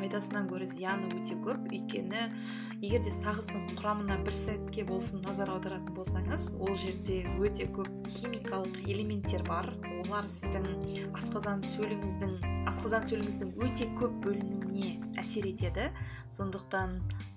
[0.00, 1.62] пайдасынан гөрі зияны өте көп.
[1.70, 2.26] Өйткені
[2.82, 8.80] егер де сағыздың құрамына бір сәтке болсын назар аударатын болсаңыз ол жерде өте көп химикалық
[8.82, 9.68] элементтер бар.
[10.02, 10.66] Олар сіздің
[11.14, 12.32] асқазан сөліңіздің
[12.72, 15.92] асқазан сөліңіздің өте көп бөлінуіне әсер етеді.
[16.34, 16.96] Сондықтан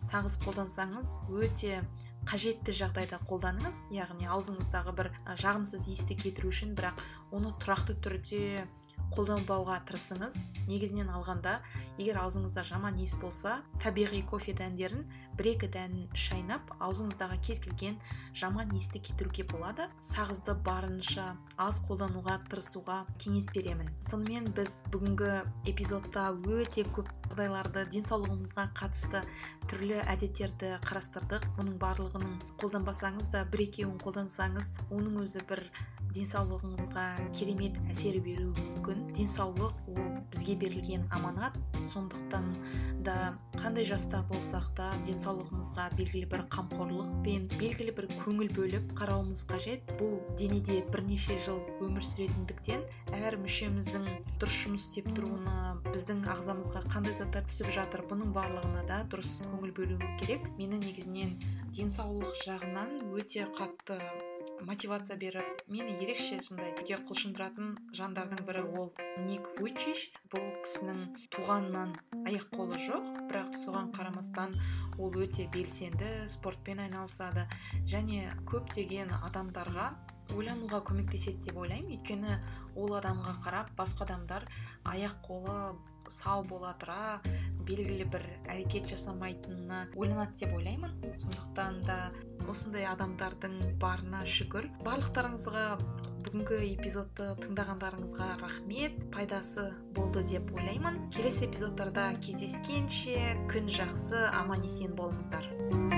[0.09, 1.83] сағыз қолдансаңыз өте
[2.25, 3.77] қажетті жағдайда қолданыңыз.
[3.93, 5.11] Яғни аузыңыздағы бір
[5.43, 8.65] жағымсыз иісті кетіру үшін бірақ оны тұрақты түрде
[9.13, 10.35] қолданбауға тырысыңыз.
[10.65, 11.59] Негізінен алғанда
[11.99, 15.05] егер аузыңызда жаман иіс болса табиғи кофе дәндерін
[15.37, 17.99] бір екі дәнін шайнап аузыңыздағы кез келген
[18.37, 19.89] жаман иісті кетіруге болады.
[20.05, 23.91] Сағызды барынша аз қолдануға тырысуға кеңес беремін.
[24.09, 25.31] Сонымен біз бүгінгі
[25.71, 29.21] эпизодта өте көп жағдайларды денсаулығыңызға қатысты
[29.69, 31.47] түрлі әдеттерді қарастырдық.
[31.57, 35.65] Мұның барлығының қолданбасаңыз да бір екеуін қолдансаңыз оның өзі бір
[36.15, 37.05] денсаулығыңызға
[37.35, 39.03] керемет әсер беруі мүмкін.
[39.17, 41.57] Денсаулық ол бізге берілген аманат.
[41.91, 42.53] Сондықтан
[43.03, 44.93] да қандай жаста болсақ та
[45.25, 49.81] денсаулығымызға белгілі бір қамқорлық пен белгілі бір көңіл бөліп қарауымыз қажет.
[49.97, 52.85] Бұл денеде бірнеше жыл өмір сүретіндіктен
[53.17, 54.05] әр мүшеміздің
[54.37, 59.73] дұрыс жұмыс істеп тұруына біздің ағзамызға қандай заттар түсіп жатыр бұның барлығына да дұрыс көңіл
[59.73, 60.45] бөлуіміз керек.
[60.59, 61.33] Мені негізінен
[61.73, 63.97] денсаулық жағынан өте қатты
[64.61, 68.91] мотивация беріп мені ерекше сондай үйге құлшындыратын жандардың бірі ол
[69.27, 70.07] ник вуйчич.
[70.31, 71.03] Бұл кісінің
[71.35, 74.55] туғаннан аяқ қолы жоқ бірақ соған қарамастан
[74.99, 77.47] ол өте белсенді спортпен айналысады
[77.91, 79.91] және көптеген адамдарға
[80.33, 81.97] ойлануға көмектеседі деп ойлаймын.
[81.97, 82.39] Өйткені
[82.75, 84.47] ол адамға қарап басқа адамдар
[84.85, 85.75] аяқ қолы
[86.11, 87.19] сау бола тұра
[87.65, 90.93] белгілі бір әрекет жасамайтынына ойланады деп ойлаймын.
[91.17, 91.97] Сондықтан да
[92.49, 94.69] осындай адамдардың барына шүкір.
[94.85, 95.65] Барлықтарыңызға
[96.25, 99.01] бүгінгі эпизодты тыңдағандарыңызға рахмет.
[99.13, 101.07] Пайдасы болды деп ойлаймын.
[101.15, 105.94] Келесі эпизодтарда кездескенше күн жақсы аман есен болыңыздар.